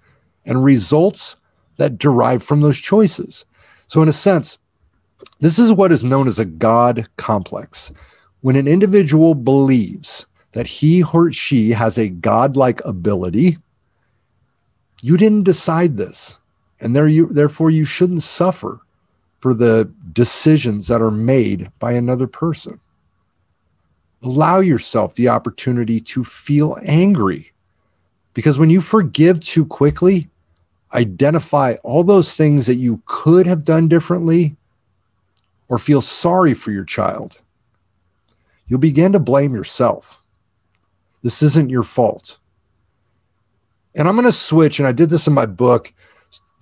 and 0.44 0.64
results 0.64 1.36
that 1.76 1.98
derive 1.98 2.42
from 2.42 2.60
those 2.60 2.78
choices. 2.78 3.44
So, 3.86 4.02
in 4.02 4.08
a 4.08 4.12
sense, 4.12 4.58
this 5.40 5.58
is 5.58 5.72
what 5.72 5.92
is 5.92 6.04
known 6.04 6.26
as 6.26 6.38
a 6.38 6.44
God 6.44 7.08
complex. 7.16 7.92
When 8.40 8.56
an 8.56 8.68
individual 8.68 9.34
believes 9.34 10.26
that 10.52 10.66
he 10.66 11.02
or 11.02 11.32
she 11.32 11.70
has 11.70 11.98
a 11.98 12.08
godlike 12.08 12.84
ability, 12.84 13.58
you 15.02 15.16
didn't 15.16 15.44
decide 15.44 15.96
this. 15.96 16.38
And 16.80 16.94
there 16.94 17.08
you, 17.08 17.26
therefore, 17.26 17.70
you 17.70 17.84
shouldn't 17.84 18.22
suffer 18.22 18.80
for 19.40 19.54
the 19.54 19.90
decisions 20.12 20.88
that 20.88 21.02
are 21.02 21.10
made 21.10 21.70
by 21.78 21.92
another 21.92 22.26
person. 22.26 22.80
Allow 24.22 24.60
yourself 24.60 25.14
the 25.14 25.28
opportunity 25.28 26.00
to 26.00 26.24
feel 26.24 26.78
angry. 26.82 27.52
Because 28.34 28.58
when 28.58 28.70
you 28.70 28.80
forgive 28.80 29.40
too 29.40 29.64
quickly, 29.64 30.28
identify 30.96 31.74
all 31.82 32.02
those 32.02 32.36
things 32.36 32.66
that 32.66 32.76
you 32.76 33.02
could 33.06 33.46
have 33.46 33.64
done 33.64 33.86
differently 33.86 34.56
or 35.68 35.78
feel 35.78 36.00
sorry 36.00 36.54
for 36.54 36.70
your 36.70 36.84
child, 36.84 37.40
you'll 38.66 38.78
begin 38.80 39.12
to 39.12 39.18
blame 39.18 39.54
yourself. 39.54 40.22
This 41.22 41.42
isn't 41.42 41.70
your 41.70 41.82
fault. 41.82 42.38
And 43.94 44.08
I'm 44.08 44.14
going 44.14 44.26
to 44.26 44.32
switch, 44.32 44.78
and 44.78 44.88
I 44.88 44.92
did 44.92 45.10
this 45.10 45.26
in 45.26 45.32
my 45.34 45.46
book, 45.46 45.92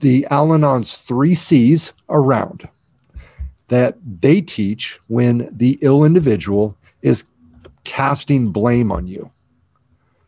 the 0.01 0.27
Al 0.31 0.53
Anon's 0.53 0.97
three 0.97 1.35
C's 1.35 1.93
around 2.09 2.69
that 3.69 3.97
they 4.21 4.41
teach 4.41 4.99
when 5.09 5.49
the 5.51 5.79
ill 5.81 6.05
individual 6.05 6.77
is 7.03 7.25
casting 7.85 8.51
blame 8.51 8.93
on 8.93 9.07
you. 9.07 9.31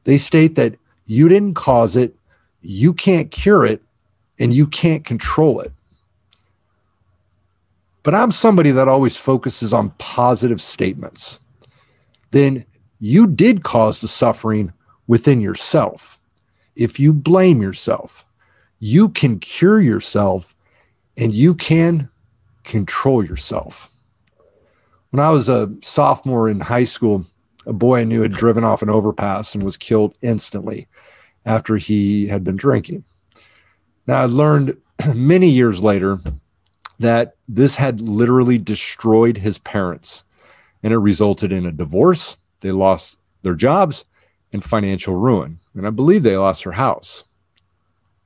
They 0.04 0.16
state 0.16 0.54
that 0.54 0.76
you 1.04 1.28
didn't 1.28 1.54
cause 1.54 1.96
it, 1.96 2.14
you 2.62 2.92
can't 2.92 3.30
cure 3.30 3.64
it, 3.64 3.82
and 4.38 4.54
you 4.54 4.66
can't 4.66 5.04
control 5.04 5.60
it. 5.60 5.72
But 8.02 8.14
I'm 8.14 8.30
somebody 8.30 8.70
that 8.70 8.88
always 8.88 9.16
focuses 9.16 9.72
on 9.72 9.90
positive 9.98 10.60
statements. 10.60 11.40
Then 12.30 12.64
you 13.00 13.26
did 13.26 13.64
cause 13.64 14.00
the 14.00 14.08
suffering 14.08 14.72
within 15.06 15.40
yourself. 15.40 16.18
If 16.76 17.00
you 17.00 17.12
blame 17.12 17.60
yourself, 17.60 18.24
you 18.78 19.08
can 19.08 19.40
cure 19.40 19.80
yourself 19.80 20.54
and 21.16 21.34
you 21.34 21.54
can 21.54 22.08
control 22.62 23.24
yourself. 23.24 23.90
When 25.10 25.24
I 25.24 25.30
was 25.30 25.48
a 25.48 25.72
sophomore 25.82 26.48
in 26.48 26.60
high 26.60 26.84
school, 26.84 27.24
a 27.64 27.72
boy 27.72 28.00
I 28.00 28.04
knew 28.04 28.22
had 28.22 28.32
driven 28.32 28.64
off 28.64 28.82
an 28.82 28.90
overpass 28.90 29.54
and 29.54 29.64
was 29.64 29.76
killed 29.76 30.16
instantly 30.22 30.86
after 31.44 31.76
he 31.76 32.28
had 32.28 32.44
been 32.44 32.56
drinking. 32.56 33.04
Now, 34.06 34.22
I 34.22 34.26
learned 34.26 34.76
many 35.14 35.48
years 35.48 35.82
later 35.82 36.18
that 36.98 37.36
this 37.48 37.76
had 37.76 38.00
literally 38.00 38.58
destroyed 38.58 39.38
his 39.38 39.58
parents 39.58 40.24
and 40.82 40.92
it 40.92 40.98
resulted 40.98 41.52
in 41.52 41.66
a 41.66 41.72
divorce. 41.72 42.36
They 42.60 42.72
lost 42.72 43.18
their 43.42 43.54
jobs 43.54 44.04
and 44.52 44.64
financial 44.64 45.16
ruin. 45.16 45.58
And 45.74 45.86
I 45.86 45.90
believe 45.90 46.22
they 46.22 46.36
lost 46.36 46.64
their 46.64 46.72
house. 46.72 47.24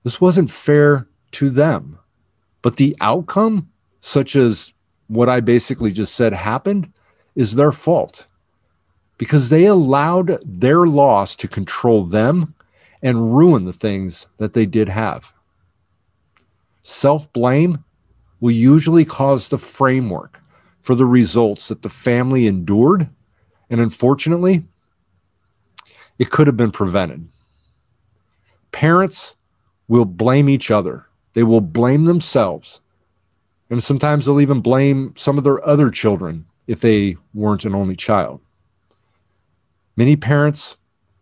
This 0.05 0.21
wasn't 0.21 0.51
fair 0.51 1.07
to 1.33 1.51
them. 1.51 1.99
But 2.63 2.77
the 2.77 2.97
outcome, 3.01 3.71
such 4.01 4.37
as 4.37 4.73
what 5.09 5.29
I 5.29 5.41
basically 5.41 5.91
just 5.91 6.15
said 6.15 6.33
happened, 6.33 6.93
is 7.35 7.55
their 7.55 7.73
fault 7.73 8.27
because 9.19 9.51
they 9.51 9.67
allowed 9.67 10.39
their 10.45 10.87
loss 10.87 11.37
to 11.37 11.49
control 11.49 12.05
them 12.05 12.55
and 13.03 13.37
ruin 13.37 13.65
the 13.65 13.73
things 13.73 14.27
that 14.39 14.53
they 14.53 14.67
did 14.67 14.89
have. 14.89 15.33
Self 16.83 17.33
blame 17.33 17.85
will 18.41 18.53
usually 18.53 19.05
cause 19.05 19.49
the 19.49 19.59
framework 19.59 20.41
for 20.81 20.95
the 20.95 21.07
results 21.07 21.69
that 21.69 21.83
the 21.83 21.89
family 21.89 22.47
endured. 22.47 23.09
And 23.69 23.81
unfortunately, 23.81 24.65
it 26.19 26.31
could 26.31 26.47
have 26.47 26.57
been 26.57 26.73
prevented. 26.73 27.29
Parents 28.73 29.37
will 29.89 30.05
blame 30.05 30.49
each 30.49 30.71
other, 30.71 31.07
they 31.35 31.43
will 31.43 31.61
blame 31.61 32.05
themselves. 32.05 32.81
And 33.69 33.83
sometimes 33.83 34.27
they'll 34.27 34.41
even 34.41 34.61
blame 34.61 35.15
some 35.17 35.39
of 35.39 35.45
their 35.45 35.65
other 35.65 35.91
children 35.91 36.45
if 36.67 36.81
they 36.81 37.17
weren't 37.35 37.65
an 37.65 37.75
only 37.75 37.95
child. 37.95 38.41
Many 39.97 40.17
parents 40.17 40.77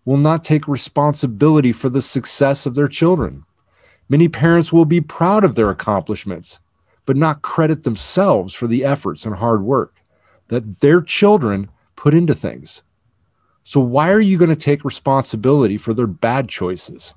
will 0.06 0.16
not 0.16 0.44
take 0.44 0.66
responsibility 0.66 1.72
for 1.72 1.90
the 1.90 2.00
success 2.00 2.64
of 2.64 2.74
their 2.74 2.88
children. 2.88 3.44
Many 4.08 4.28
parents 4.28 4.72
will 4.72 4.84
be 4.84 5.00
proud 5.00 5.44
of 5.44 5.54
their 5.54 5.70
accomplishments, 5.70 6.60
but 7.04 7.16
not 7.16 7.42
credit 7.42 7.82
themselves 7.82 8.54
for 8.54 8.66
the 8.66 8.84
efforts 8.84 9.26
and 9.26 9.36
hard 9.36 9.62
work 9.62 9.94
that 10.48 10.80
their 10.80 11.00
children 11.02 11.70
put 11.96 12.14
into 12.14 12.34
things. 12.34 12.82
So, 13.64 13.80
why 13.80 14.10
are 14.10 14.20
you 14.20 14.38
going 14.38 14.48
to 14.48 14.56
take 14.56 14.84
responsibility 14.84 15.76
for 15.76 15.92
their 15.92 16.06
bad 16.06 16.48
choices, 16.48 17.14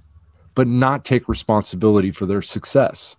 but 0.54 0.68
not 0.68 1.06
take 1.06 1.30
responsibility 1.30 2.12
for 2.12 2.26
their 2.26 2.42
success? 2.42 3.16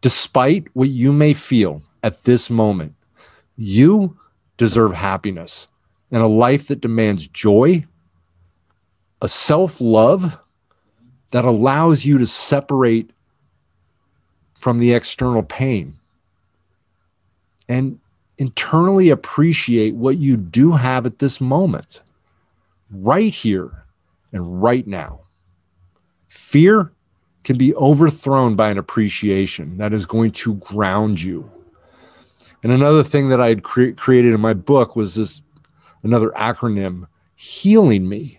Despite 0.00 0.66
what 0.72 0.88
you 0.88 1.12
may 1.12 1.34
feel 1.34 1.82
at 2.02 2.24
this 2.24 2.50
moment, 2.50 2.94
you 3.56 4.18
deserve 4.56 4.92
happiness 4.94 5.68
and 6.10 6.20
a 6.20 6.26
life 6.26 6.66
that 6.66 6.80
demands 6.80 7.28
joy, 7.28 7.86
a 9.20 9.28
self 9.28 9.80
love 9.80 10.36
that 11.32 11.44
allows 11.44 12.04
you 12.04 12.18
to 12.18 12.26
separate 12.26 13.10
from 14.58 14.78
the 14.78 14.92
external 14.92 15.42
pain 15.42 15.94
and 17.68 17.98
internally 18.38 19.08
appreciate 19.08 19.94
what 19.94 20.18
you 20.18 20.36
do 20.36 20.72
have 20.72 21.06
at 21.06 21.18
this 21.18 21.40
moment, 21.40 22.02
right 22.90 23.34
here 23.34 23.84
and 24.32 24.62
right 24.62 24.86
now. 24.86 25.20
Fear 26.28 26.92
can 27.44 27.56
be 27.56 27.74
overthrown 27.74 28.54
by 28.54 28.70
an 28.70 28.78
appreciation 28.78 29.78
that 29.78 29.92
is 29.92 30.06
going 30.06 30.30
to 30.32 30.54
ground 30.54 31.20
you. 31.20 31.50
And 32.62 32.72
another 32.72 33.02
thing 33.02 33.28
that 33.30 33.40
I 33.40 33.48
had 33.48 33.62
cre- 33.62 33.90
created 33.96 34.34
in 34.34 34.40
my 34.40 34.54
book 34.54 34.94
was 34.94 35.14
this 35.14 35.42
another 36.02 36.30
acronym, 36.30 37.06
Healing 37.34 38.08
Me. 38.08 38.38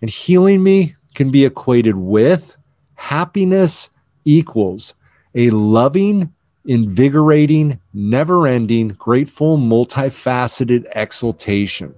And 0.00 0.10
healing 0.10 0.62
me 0.62 0.94
can 1.18 1.32
be 1.32 1.44
equated 1.44 1.96
with 1.96 2.56
happiness 2.94 3.90
equals 4.24 4.94
a 5.34 5.50
loving, 5.50 6.32
invigorating, 6.64 7.80
never 7.92 8.46
ending, 8.46 8.86
grateful, 8.90 9.58
multifaceted 9.58 10.86
exaltation. 10.94 11.92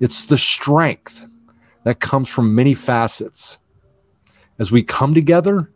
It's 0.00 0.24
the 0.24 0.36
strength 0.36 1.24
that 1.84 2.00
comes 2.00 2.28
from 2.28 2.52
many 2.52 2.74
facets. 2.74 3.58
As 4.58 4.72
we 4.72 4.82
come 4.82 5.14
together 5.14 5.70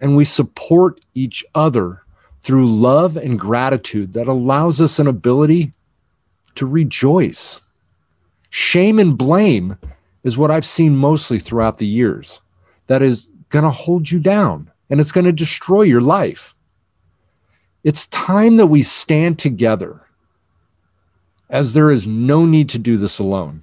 and 0.00 0.16
we 0.16 0.24
support 0.24 1.00
each 1.14 1.44
other 1.54 2.02
through 2.42 2.68
love 2.68 3.16
and 3.16 3.38
gratitude 3.38 4.14
that 4.14 4.26
allows 4.26 4.80
us 4.80 4.98
an 4.98 5.06
ability 5.06 5.74
to 6.56 6.66
rejoice. 6.66 7.60
Shame 8.50 8.98
and 8.98 9.16
blame 9.16 9.78
is 10.24 10.36
what 10.36 10.50
I've 10.50 10.66
seen 10.66 10.96
mostly 10.96 11.38
throughout 11.38 11.78
the 11.78 11.86
years. 11.86 12.40
That 12.88 13.02
is 13.02 13.30
going 13.50 13.64
to 13.64 13.70
hold 13.70 14.10
you 14.10 14.18
down 14.18 14.70
and 14.90 15.00
it's 15.00 15.12
going 15.12 15.24
to 15.24 15.32
destroy 15.32 15.82
your 15.82 16.00
life. 16.00 16.54
It's 17.84 18.06
time 18.08 18.56
that 18.56 18.66
we 18.66 18.82
stand 18.82 19.38
together, 19.38 20.00
as 21.50 21.74
there 21.74 21.90
is 21.90 22.06
no 22.06 22.46
need 22.46 22.68
to 22.70 22.78
do 22.78 22.96
this 22.96 23.18
alone, 23.18 23.62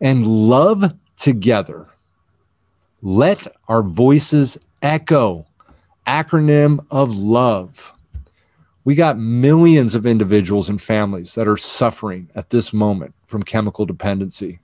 and 0.00 0.26
love 0.26 0.94
together. 1.16 1.86
Let 3.02 3.46
our 3.68 3.82
voices 3.82 4.58
echo. 4.82 5.46
Acronym 6.06 6.84
of 6.90 7.16
love. 7.18 7.92
We 8.84 8.94
got 8.94 9.18
millions 9.18 9.96
of 9.96 10.06
individuals 10.06 10.68
and 10.68 10.80
families 10.80 11.34
that 11.34 11.48
are 11.48 11.56
suffering 11.56 12.30
at 12.36 12.50
this 12.50 12.72
moment 12.72 13.14
from 13.26 13.42
chemical 13.42 13.86
dependency. 13.86 14.60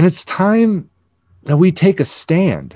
And 0.00 0.06
it's 0.06 0.24
time 0.24 0.88
that 1.42 1.58
we 1.58 1.70
take 1.70 2.00
a 2.00 2.06
stand. 2.06 2.74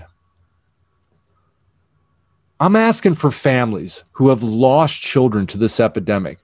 I'm 2.60 2.76
asking 2.76 3.14
for 3.14 3.30
families 3.30 4.04
who 4.12 4.28
have 4.28 4.42
lost 4.42 5.00
children 5.00 5.46
to 5.46 5.56
this 5.56 5.80
epidemic 5.80 6.38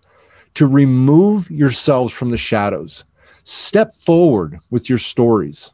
to 0.55 0.67
remove 0.67 1.51
yourselves 1.51 2.15
from 2.15 2.31
the 2.31 2.39
shadows. 2.39 3.05
Step 3.45 3.95
forward 3.95 4.59
with 4.71 4.89
your 4.89 4.97
stories, 4.97 5.71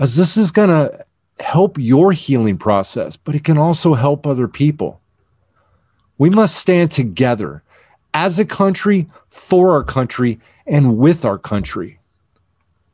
as 0.00 0.16
this 0.16 0.36
is 0.36 0.50
going 0.50 0.70
to 0.70 1.06
help 1.38 1.78
your 1.78 2.10
healing 2.10 2.58
process, 2.58 3.16
but 3.16 3.36
it 3.36 3.44
can 3.44 3.56
also 3.56 3.94
help 3.94 4.26
other 4.26 4.48
people. 4.48 5.00
We 6.18 6.28
must 6.28 6.56
stand 6.56 6.90
together 6.90 7.62
as 8.12 8.40
a 8.40 8.44
country, 8.44 9.08
for 9.28 9.70
our 9.70 9.84
country, 9.84 10.40
and 10.66 10.98
with 10.98 11.24
our 11.24 11.38
country. 11.38 12.00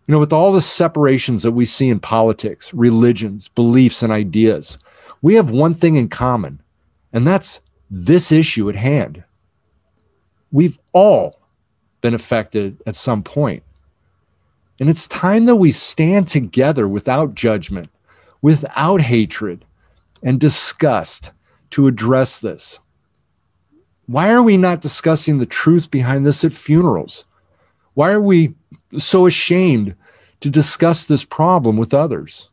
You 0.07 0.12
know, 0.12 0.19
with 0.19 0.33
all 0.33 0.53
the 0.53 0.61
separations 0.61 1.43
that 1.43 1.53
we 1.53 1.65
see 1.65 1.88
in 1.88 2.01
politics, 2.01 2.75
religions, 2.75 3.49
beliefs, 3.49 4.03
and 4.03 4.12
ideas, 4.12 4.79
we 5.21 5.35
have 5.35 5.51
one 5.51 5.75
thing 5.75 5.97
in 5.97 6.09
common, 6.09 6.61
and 7.12 7.27
that's 7.27 7.61
this 7.91 8.33
issue 8.33 8.69
at 8.69 8.77
hand. 8.77 9.23
We've 10.51 10.79
all 10.93 11.38
been 12.01 12.15
affected 12.15 12.83
at 12.87 12.97
some 12.97 13.23
point. 13.23 13.62
And 14.81 14.91
it's 14.91 15.07
time 15.07 15.45
that 15.45 15.57
we 15.57 15.71
stand 15.71 16.27
together 16.27 16.88
without 16.88 17.35
judgment, 17.35 17.88
without 18.41 19.03
hatred 19.03 19.65
and 20.23 20.41
disgust 20.41 21.33
to 21.71 21.87
address 21.87 22.41
this? 22.41 22.81
Why 24.07 24.31
are 24.31 24.43
we 24.43 24.57
not 24.57 24.81
discussing 24.81 25.38
the 25.38 25.47
truth 25.47 25.91
behind 25.91 26.25
this 26.25 26.45
at 26.45 26.53
funerals? 26.53 27.25
Why 27.95 28.11
are 28.12 28.21
we 28.21 28.55
so 28.99 29.27
ashamed 29.27 29.95
to 30.41 30.51
discuss 30.51 31.05
this 31.05 31.25
problem 31.25 31.77
with 31.77 31.95
others? 31.95 32.51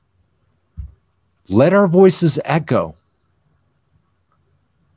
Let 1.48 1.74
our 1.74 1.88
voices 1.88 2.40
echo. 2.46 2.96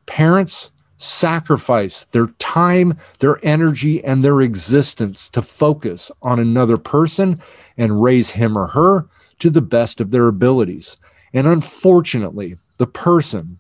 Parents 0.07 0.71
sacrifice 0.99 2.05
their 2.13 2.27
time, 2.39 2.97
their 3.19 3.45
energy, 3.45 4.05
and 4.05 4.25
their 4.25 4.41
existence 4.41 5.29
to 5.31 5.43
focus 5.43 6.11
on 6.21 6.39
another 6.39 6.77
person 6.77 7.41
and 7.77 8.03
raise 8.03 8.31
him 8.31 8.57
or 8.57 8.69
her 8.69 9.07
to 9.41 9.51
the 9.51 9.63
best 9.63 10.01
of 10.01 10.11
their 10.11 10.29
abilities. 10.29 10.97
And 11.33 11.47
unfortunately, 11.47 12.57
the 12.77 12.87
person 12.87 13.59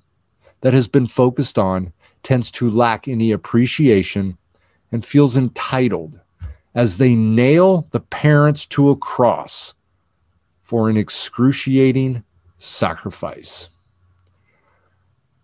that 0.61 0.73
has 0.73 0.87
been 0.87 1.07
focused 1.07 1.59
on 1.59 1.92
tends 2.23 2.51
to 2.53 2.71
lack 2.71 3.09
any 3.09 3.33
appreciation 3.33 4.38
and 4.92 5.05
feels 5.05 5.37
entitled 5.37 6.21
as 6.74 6.98
they 6.98 7.14
nail 7.14 7.87
the 7.90 8.00
parents 8.00 8.66
to 8.66 8.90
a 8.90 8.96
cross 8.96 9.74
for 10.62 10.88
an 10.88 10.96
excruciating 10.96 12.22
sacrifice. 12.58 13.68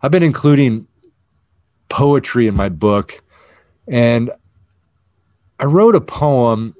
I've 0.00 0.10
been 0.10 0.22
including 0.22 0.86
poetry 1.88 2.46
in 2.46 2.54
my 2.54 2.68
book, 2.68 3.22
and 3.86 4.30
I 5.58 5.64
wrote 5.64 5.94
a 5.94 6.00
poem. 6.00 6.74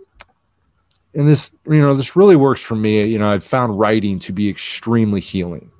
And 1.14 1.26
this, 1.26 1.50
you 1.66 1.80
know, 1.80 1.94
this 1.94 2.14
really 2.14 2.37
works 2.37 2.62
for 2.62 2.76
me. 2.76 3.04
You 3.06 3.18
know, 3.18 3.28
I've 3.28 3.44
found 3.44 3.78
writing 3.78 4.18
to 4.20 4.32
be 4.32 4.48
extremely 4.48 5.20
healing. 5.20 5.70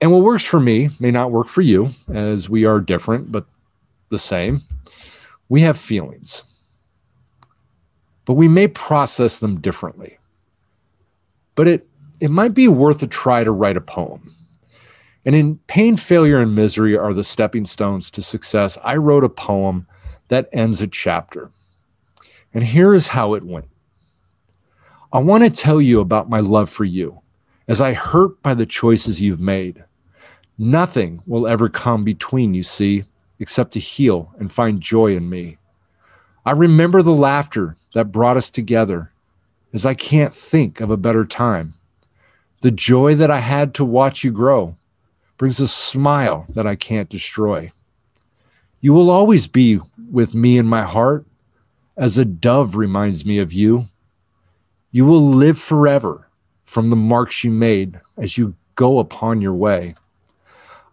And 0.00 0.10
what 0.12 0.22
works 0.22 0.44
for 0.44 0.60
me 0.60 0.90
may 0.98 1.12
not 1.12 1.30
work 1.30 1.46
for 1.46 1.62
you, 1.62 1.90
as 2.12 2.50
we 2.50 2.64
are 2.64 2.80
different, 2.80 3.32
but 3.32 3.46
the 4.10 4.18
same. 4.18 4.60
We 5.48 5.60
have 5.60 5.78
feelings, 5.78 6.44
but 8.24 8.34
we 8.34 8.48
may 8.48 8.68
process 8.68 9.38
them 9.38 9.60
differently. 9.60 10.18
But 11.54 11.68
it, 11.68 11.88
it 12.20 12.30
might 12.30 12.54
be 12.54 12.68
worth 12.68 13.02
a 13.02 13.06
try 13.06 13.44
to 13.44 13.50
write 13.50 13.76
a 13.76 13.80
poem. 13.80 14.34
And 15.24 15.34
in 15.34 15.58
Pain, 15.66 15.96
Failure, 15.96 16.40
and 16.40 16.54
Misery 16.54 16.96
are 16.96 17.14
the 17.14 17.24
stepping 17.24 17.66
stones 17.66 18.10
to 18.10 18.22
success, 18.22 18.78
I 18.82 18.96
wrote 18.96 19.24
a 19.24 19.28
poem 19.28 19.86
that 20.28 20.48
ends 20.52 20.80
a 20.80 20.86
chapter. 20.86 21.50
And 22.54 22.64
here 22.64 22.94
is 22.94 23.08
how 23.08 23.34
it 23.34 23.44
went 23.44 23.66
I 25.12 25.18
want 25.18 25.44
to 25.44 25.50
tell 25.50 25.80
you 25.80 26.00
about 26.00 26.30
my 26.30 26.40
love 26.40 26.70
for 26.70 26.84
you 26.84 27.20
as 27.68 27.80
I 27.80 27.92
hurt 27.92 28.42
by 28.42 28.54
the 28.54 28.66
choices 28.66 29.20
you've 29.20 29.40
made. 29.40 29.84
Nothing 30.58 31.22
will 31.26 31.46
ever 31.46 31.68
come 31.68 32.02
between, 32.02 32.54
you 32.54 32.62
see, 32.62 33.04
except 33.38 33.72
to 33.72 33.80
heal 33.80 34.32
and 34.38 34.52
find 34.52 34.80
joy 34.80 35.14
in 35.14 35.28
me. 35.28 35.58
I 36.44 36.50
remember 36.50 37.02
the 37.02 37.14
laughter 37.14 37.76
that 37.94 38.10
brought 38.10 38.36
us 38.36 38.50
together, 38.50 39.12
as 39.72 39.86
I 39.86 39.94
can't 39.94 40.34
think 40.34 40.80
of 40.80 40.90
a 40.90 40.96
better 40.96 41.24
time. 41.24 41.74
The 42.62 42.72
joy 42.72 43.14
that 43.14 43.30
I 43.30 43.38
had 43.38 43.74
to 43.74 43.84
watch 43.84 44.24
you 44.24 44.32
grow 44.32 44.74
brings 45.38 45.60
a 45.60 45.68
smile 45.68 46.46
that 46.48 46.66
I 46.66 46.74
can't 46.74 47.08
destroy. 47.08 47.70
You 48.80 48.92
will 48.92 49.10
always 49.10 49.46
be 49.46 49.80
with 50.10 50.34
me 50.34 50.58
in 50.58 50.66
my 50.66 50.82
heart, 50.82 51.24
as 51.96 52.18
a 52.18 52.24
dove 52.24 52.74
reminds 52.74 53.24
me 53.24 53.38
of 53.38 53.52
you. 53.52 53.86
You 54.90 55.06
will 55.06 55.24
live 55.24 55.58
forever 55.58 56.28
from 56.64 56.90
the 56.90 56.96
marks 56.96 57.44
you 57.44 57.50
made 57.50 58.00
as 58.16 58.36
you 58.36 58.56
go 58.74 58.98
upon 58.98 59.40
your 59.40 59.54
way. 59.54 59.94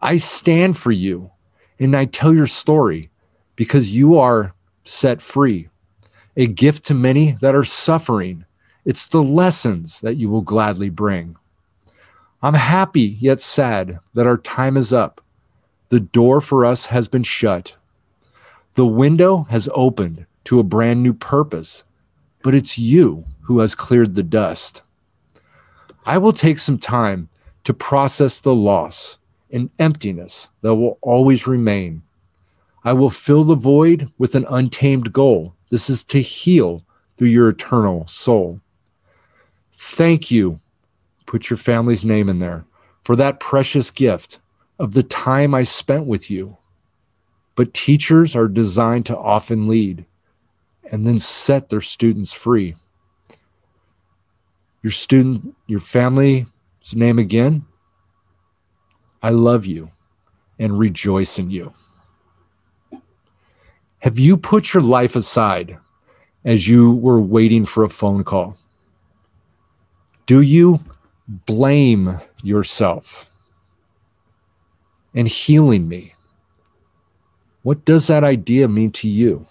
I 0.01 0.17
stand 0.17 0.77
for 0.77 0.91
you 0.91 1.31
and 1.79 1.95
I 1.95 2.05
tell 2.05 2.33
your 2.33 2.47
story 2.47 3.09
because 3.55 3.95
you 3.95 4.17
are 4.17 4.53
set 4.89 5.21
free, 5.21 5.69
a 6.35 6.47
gift 6.47 6.85
to 6.85 6.93
many 6.93 7.33
that 7.41 7.55
are 7.55 7.63
suffering. 7.63 8.45
It's 8.85 9.07
the 9.07 9.23
lessons 9.23 10.01
that 10.01 10.15
you 10.15 10.29
will 10.29 10.41
gladly 10.41 10.89
bring. 10.89 11.35
I'm 12.41 12.53
happy 12.53 13.17
yet 13.19 13.41
sad 13.41 13.99
that 14.13 14.27
our 14.27 14.37
time 14.37 14.77
is 14.77 14.93
up. 14.93 15.21
The 15.89 15.99
door 15.99 16.39
for 16.41 16.65
us 16.65 16.87
has 16.87 17.07
been 17.07 17.23
shut. 17.23 17.75
The 18.73 18.85
window 18.85 19.43
has 19.49 19.67
opened 19.73 20.25
to 20.45 20.59
a 20.59 20.63
brand 20.63 21.03
new 21.03 21.13
purpose, 21.13 21.83
but 22.41 22.55
it's 22.55 22.77
you 22.77 23.25
who 23.41 23.59
has 23.59 23.75
cleared 23.75 24.15
the 24.15 24.23
dust. 24.23 24.83
I 26.05 26.17
will 26.17 26.33
take 26.33 26.59
some 26.59 26.77
time 26.77 27.29
to 27.65 27.73
process 27.73 28.39
the 28.39 28.55
loss 28.55 29.17
and 29.51 29.69
emptiness 29.79 30.49
that 30.61 30.75
will 30.75 30.97
always 31.01 31.45
remain. 31.47 32.03
I 32.83 32.93
will 32.93 33.09
fill 33.09 33.43
the 33.43 33.55
void 33.55 34.11
with 34.17 34.35
an 34.35 34.45
untamed 34.49 35.11
goal. 35.11 35.55
This 35.69 35.89
is 35.89 36.03
to 36.05 36.21
heal 36.21 36.83
through 37.17 37.27
your 37.27 37.49
eternal 37.49 38.07
soul. 38.07 38.61
Thank 39.73 40.31
you. 40.31 40.59
Put 41.25 41.49
your 41.49 41.57
family's 41.57 42.05
name 42.05 42.29
in 42.29 42.39
there 42.39 42.65
for 43.03 43.15
that 43.15 43.39
precious 43.39 43.91
gift 43.91 44.39
of 44.77 44.93
the 44.93 45.03
time 45.03 45.53
I 45.53 45.63
spent 45.63 46.05
with 46.05 46.31
you. 46.31 46.57
But 47.55 47.73
teachers 47.73 48.35
are 48.35 48.47
designed 48.47 49.05
to 49.07 49.17
often 49.17 49.67
lead 49.67 50.05
and 50.89 51.05
then 51.05 51.19
set 51.19 51.69
their 51.69 51.81
students 51.81 52.33
free. 52.33 52.75
Your 54.81 54.91
student, 54.91 55.55
your 55.67 55.81
family's 55.81 56.45
name 56.93 57.19
again, 57.19 57.65
I 59.21 59.31
love 59.31 59.65
you 59.65 59.91
and 60.57 60.79
rejoice 60.79 61.37
in 61.37 61.51
you. 61.51 61.73
Have 63.99 64.17
you 64.17 64.37
put 64.37 64.73
your 64.73 64.83
life 64.83 65.15
aside 65.15 65.77
as 66.45 66.67
you 66.67 66.93
were 66.93 67.19
waiting 67.19 67.65
for 67.65 67.83
a 67.83 67.89
phone 67.89 68.23
call? 68.23 68.57
Do 70.25 70.41
you 70.41 70.79
blame 71.27 72.19
yourself 72.41 73.29
and 75.13 75.27
healing 75.27 75.89
me? 75.89 76.13
What 77.63 77.83
does 77.83 78.07
that 78.07 78.23
idea 78.23 78.69
mean 78.69 78.91
to 78.93 79.09
you? 79.09 79.45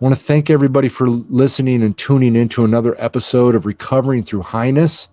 I 0.00 0.04
want 0.04 0.14
to 0.14 0.20
thank 0.20 0.50
everybody 0.50 0.88
for 0.88 1.08
listening 1.08 1.82
and 1.82 1.96
tuning 1.96 2.36
into 2.36 2.64
another 2.64 2.94
episode 3.02 3.54
of 3.54 3.64
Recovering 3.64 4.22
Through 4.22 4.42
Highness. 4.42 5.08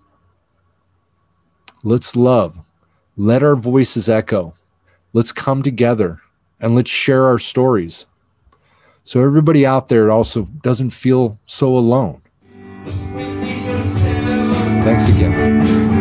Let's 1.82 2.14
love. 2.14 2.58
Let 3.16 3.42
our 3.42 3.56
voices 3.56 4.10
echo. 4.10 4.54
Let's 5.14 5.32
come 5.32 5.62
together 5.62 6.20
and 6.62 6.74
let's 6.74 6.90
share 6.90 7.26
our 7.26 7.38
stories. 7.38 8.06
So 9.04 9.22
everybody 9.22 9.66
out 9.66 9.88
there 9.88 10.10
also 10.10 10.44
doesn't 10.62 10.90
feel 10.90 11.38
so 11.46 11.76
alone. 11.76 12.22
Thanks 14.84 15.08
again. 15.08 15.91